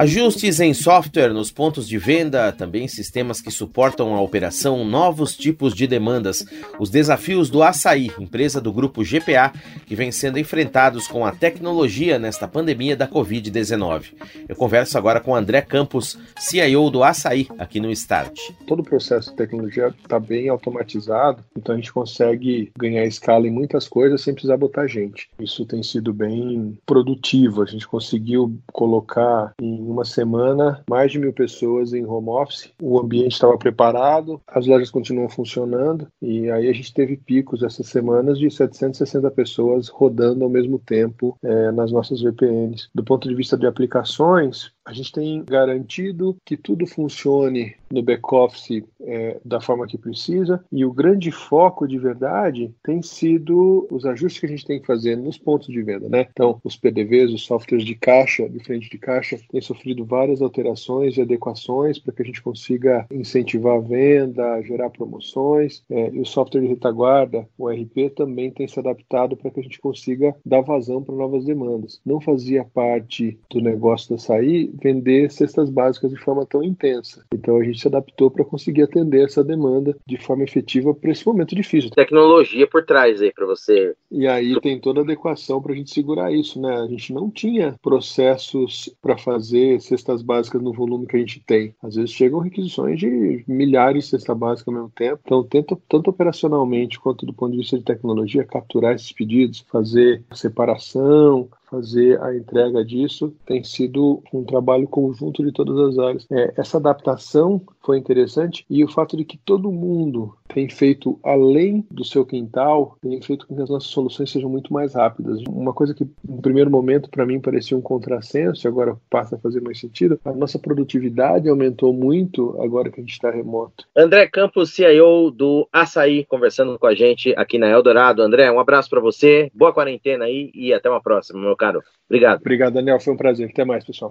Ajustes 0.00 0.60
em 0.60 0.72
software 0.72 1.30
nos 1.30 1.52
pontos 1.52 1.86
de 1.86 1.98
venda, 1.98 2.50
também 2.52 2.88
sistemas 2.88 3.42
que 3.42 3.50
suportam 3.50 4.14
a 4.14 4.22
operação, 4.22 4.82
novos 4.82 5.36
tipos 5.36 5.74
de 5.74 5.86
demandas, 5.86 6.42
os 6.78 6.88
desafios 6.88 7.50
do 7.50 7.62
Açaí, 7.62 8.10
empresa 8.18 8.62
do 8.62 8.72
grupo 8.72 9.04
GPA, 9.04 9.52
que 9.84 9.94
vem 9.94 10.10
sendo 10.10 10.38
enfrentados 10.38 11.06
com 11.06 11.26
a 11.26 11.32
tecnologia 11.32 12.18
nesta 12.18 12.48
pandemia 12.48 12.96
da 12.96 13.06
Covid-19. 13.06 14.14
Eu 14.48 14.56
converso 14.56 14.96
agora 14.96 15.20
com 15.20 15.36
André 15.36 15.60
Campos, 15.60 15.99
CIO 16.00 16.90
do 16.90 17.02
Açaí, 17.02 17.48
aqui 17.58 17.80
no 17.80 17.90
Start. 17.90 18.38
Todo 18.66 18.80
o 18.80 18.84
processo 18.84 19.30
de 19.30 19.36
tecnologia 19.36 19.88
está 20.02 20.18
bem 20.18 20.48
automatizado, 20.48 21.44
então 21.56 21.74
a 21.74 21.78
gente 21.78 21.92
consegue 21.92 22.72
ganhar 22.78 23.04
escala 23.04 23.46
em 23.46 23.50
muitas 23.50 23.88
coisas 23.88 24.22
sem 24.22 24.34
precisar 24.34 24.56
botar 24.56 24.86
gente. 24.86 25.28
Isso 25.38 25.64
tem 25.64 25.82
sido 25.82 26.12
bem 26.12 26.78
produtivo, 26.86 27.62
a 27.62 27.66
gente 27.66 27.86
conseguiu 27.86 28.58
colocar 28.72 29.52
em 29.60 29.80
uma 29.80 30.04
semana, 30.04 30.82
mais 30.88 31.12
de 31.12 31.18
mil 31.18 31.32
pessoas 31.32 31.92
em 31.92 32.04
home 32.04 32.28
office. 32.28 32.70
O 32.80 32.98
ambiente 32.98 33.32
estava 33.32 33.56
preparado, 33.58 34.40
as 34.46 34.66
lojas 34.66 34.90
continuam 34.90 35.28
funcionando 35.28 36.08
e 36.20 36.50
aí 36.50 36.68
a 36.68 36.72
gente 36.72 36.92
teve 36.92 37.16
picos 37.16 37.62
essas 37.62 37.86
semanas 37.86 38.38
de 38.38 38.50
760 38.50 39.30
pessoas 39.30 39.88
rodando 39.88 40.44
ao 40.44 40.50
mesmo 40.50 40.78
tempo 40.78 41.36
é, 41.42 41.70
nas 41.72 41.92
nossas 41.92 42.20
VPNs. 42.22 42.88
Do 42.94 43.04
ponto 43.04 43.28
de 43.28 43.34
vista 43.34 43.56
de 43.56 43.66
aplicações, 43.66 44.72
a 44.84 44.92
gente 44.92 45.12
tem 45.12 45.44
garantido 45.44 46.36
que 46.44 46.56
tudo 46.56 46.86
funcione 46.86 47.76
no 47.90 48.02
back-office 48.02 48.84
é, 49.02 49.40
da 49.44 49.60
forma 49.60 49.86
que 49.86 49.98
precisa 49.98 50.62
e 50.70 50.84
o 50.84 50.92
grande 50.92 51.30
foco 51.30 51.86
de 51.86 51.98
verdade 51.98 52.74
tem 52.82 53.02
sido 53.02 53.86
os 53.90 54.04
ajustes 54.04 54.40
que 54.40 54.46
a 54.46 54.48
gente 54.48 54.66
tem 54.66 54.80
que 54.80 54.86
fazer 54.86 55.16
nos 55.16 55.38
pontos 55.38 55.68
de 55.68 55.82
venda, 55.82 56.08
né? 56.08 56.26
Então, 56.30 56.60
os 56.64 56.76
PDVs, 56.76 57.32
os 57.32 57.44
softwares 57.44 57.84
de 57.84 57.94
caixa, 57.94 58.48
de 58.48 58.62
frente 58.62 58.90
de 58.90 58.98
caixa, 58.98 59.38
têm 59.50 59.60
sofrido 59.60 60.04
várias 60.04 60.42
alterações 60.42 61.16
e 61.16 61.22
adequações 61.22 61.98
para 61.98 62.12
que 62.12 62.22
a 62.22 62.24
gente 62.24 62.42
consiga 62.42 63.06
incentivar 63.10 63.76
a 63.76 63.80
venda, 63.80 64.62
gerar 64.62 64.90
promoções 64.90 65.82
é, 65.90 66.10
e 66.10 66.20
o 66.20 66.26
software 66.26 66.60
de 66.60 66.66
retaguarda, 66.68 67.46
o 67.58 67.68
RP, 67.68 68.10
também 68.14 68.50
tem 68.50 68.66
se 68.66 68.78
adaptado 68.78 69.36
para 69.36 69.50
que 69.50 69.60
a 69.60 69.62
gente 69.62 69.80
consiga 69.80 70.34
dar 70.44 70.60
vazão 70.60 71.02
para 71.02 71.14
novas 71.14 71.44
demandas. 71.44 72.00
Não 72.04 72.20
fazia 72.20 72.64
parte 72.64 73.38
do 73.50 73.60
negócio 73.60 74.10
da 74.10 74.18
sair 74.18 74.70
vender 74.82 75.30
cestas 75.30 75.70
básicas 75.70 76.10
de 76.10 76.16
forma 76.16 76.46
tão 76.46 76.62
intensa. 76.62 77.24
Então 77.32 77.56
a 77.56 77.64
gente 77.64 77.80
se 77.80 77.88
adaptou 77.88 78.30
para 78.30 78.44
conseguir 78.44 78.82
atender 78.90 79.24
essa 79.24 79.42
demanda 79.42 79.96
de 80.06 80.16
forma 80.16 80.44
efetiva 80.44 80.94
para 80.94 81.10
esse 81.10 81.26
momento 81.26 81.54
difícil. 81.54 81.90
Tecnologia 81.90 82.66
por 82.66 82.84
trás 82.84 83.22
aí 83.22 83.32
para 83.32 83.46
você. 83.46 83.94
E 84.10 84.26
aí 84.26 84.60
tem 84.60 84.78
toda 84.78 85.00
a 85.00 85.04
adequação 85.04 85.62
para 85.62 85.72
a 85.72 85.76
gente 85.76 85.90
segurar 85.90 86.32
isso, 86.32 86.60
né? 86.60 86.76
A 86.76 86.86
gente 86.86 87.12
não 87.12 87.30
tinha 87.30 87.76
processos 87.82 88.94
para 89.00 89.16
fazer 89.16 89.80
cestas 89.80 90.22
básicas 90.22 90.60
no 90.60 90.72
volume 90.72 91.06
que 91.06 91.16
a 91.16 91.20
gente 91.20 91.40
tem. 91.40 91.74
Às 91.82 91.94
vezes 91.94 92.10
chegam 92.10 92.40
requisições 92.40 92.98
de 92.98 93.44
milhares 93.46 94.04
de 94.04 94.10
cestas 94.10 94.36
básicas 94.36 94.68
ao 94.68 94.74
mesmo 94.74 94.92
tempo. 94.94 95.20
Então 95.24 95.42
tenta 95.44 95.78
tanto 95.88 96.10
operacionalmente 96.10 96.98
quanto 96.98 97.24
do 97.24 97.32
ponto 97.32 97.52
de 97.52 97.58
vista 97.58 97.78
de 97.78 97.84
tecnologia 97.84 98.44
capturar 98.44 98.94
esses 98.94 99.12
pedidos, 99.12 99.64
fazer 99.70 100.22
separação, 100.32 101.48
fazer 101.70 102.20
a 102.20 102.34
entrega 102.34 102.84
disso 102.84 103.34
tem 103.46 103.62
sido 103.62 104.22
um 104.32 104.44
trabalho 104.44 104.88
conjunto 104.88 105.44
de 105.44 105.52
todas 105.52 105.78
as 105.78 105.98
áreas. 105.98 106.26
É, 106.30 106.52
essa 106.56 106.78
adaptação 106.78 107.62
foi 107.82 107.98
interessante 107.98 108.64
e 108.68 108.84
o 108.84 108.88
fato 108.88 109.16
de 109.16 109.24
que 109.24 109.38
todo 109.38 109.72
mundo 109.72 110.34
tem 110.52 110.68
feito 110.68 111.18
além 111.22 111.86
do 111.90 112.04
seu 112.04 112.26
quintal 112.26 112.96
tem 113.00 113.20
feito 113.22 113.46
com 113.46 113.54
que 113.54 113.62
as 113.62 113.70
nossas 113.70 113.88
soluções 113.90 114.30
sejam 114.30 114.50
muito 114.50 114.72
mais 114.72 114.94
rápidas. 114.94 115.40
Uma 115.48 115.72
coisa 115.72 115.94
que 115.94 116.06
no 116.26 116.42
primeiro 116.42 116.70
momento 116.70 117.08
para 117.08 117.24
mim 117.24 117.40
parecia 117.40 117.76
um 117.76 117.80
contrassenso, 117.80 118.66
agora 118.66 118.96
passa 119.08 119.36
a 119.36 119.38
fazer 119.38 119.60
mais 119.60 119.78
sentido, 119.78 120.18
a 120.24 120.32
nossa 120.32 120.58
produtividade 120.58 121.48
aumentou 121.48 121.92
muito 121.92 122.60
agora 122.60 122.90
que 122.90 123.00
a 123.00 123.02
gente 123.02 123.12
está 123.12 123.30
remoto. 123.30 123.84
André 123.96 124.26
Campos, 124.26 124.74
CIO 124.74 125.30
do 125.30 125.68
Açaí, 125.72 126.24
conversando 126.26 126.78
com 126.78 126.86
a 126.86 126.94
gente 126.94 127.32
aqui 127.36 127.58
na 127.58 127.68
Eldorado. 127.68 128.22
André, 128.22 128.50
um 128.50 128.60
abraço 128.60 128.90
para 128.90 129.00
você, 129.00 129.50
boa 129.54 129.72
quarentena 129.72 130.24
aí 130.24 130.50
e 130.54 130.72
até 130.72 130.90
uma 130.90 131.00
próxima, 131.00 131.40
meu 131.40 131.56
caro. 131.60 131.82
Obrigado. 132.08 132.40
Obrigado, 132.40 132.72
Daniel. 132.72 132.98
Foi 132.98 133.12
um 133.12 133.16
prazer. 133.16 133.50
Até 133.50 133.64
mais, 133.64 133.84
pessoal. 133.84 134.10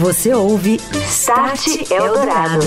Você 0.00 0.32
ouve 0.32 0.76
Start 0.76 1.90
Eldorado. 1.90 2.64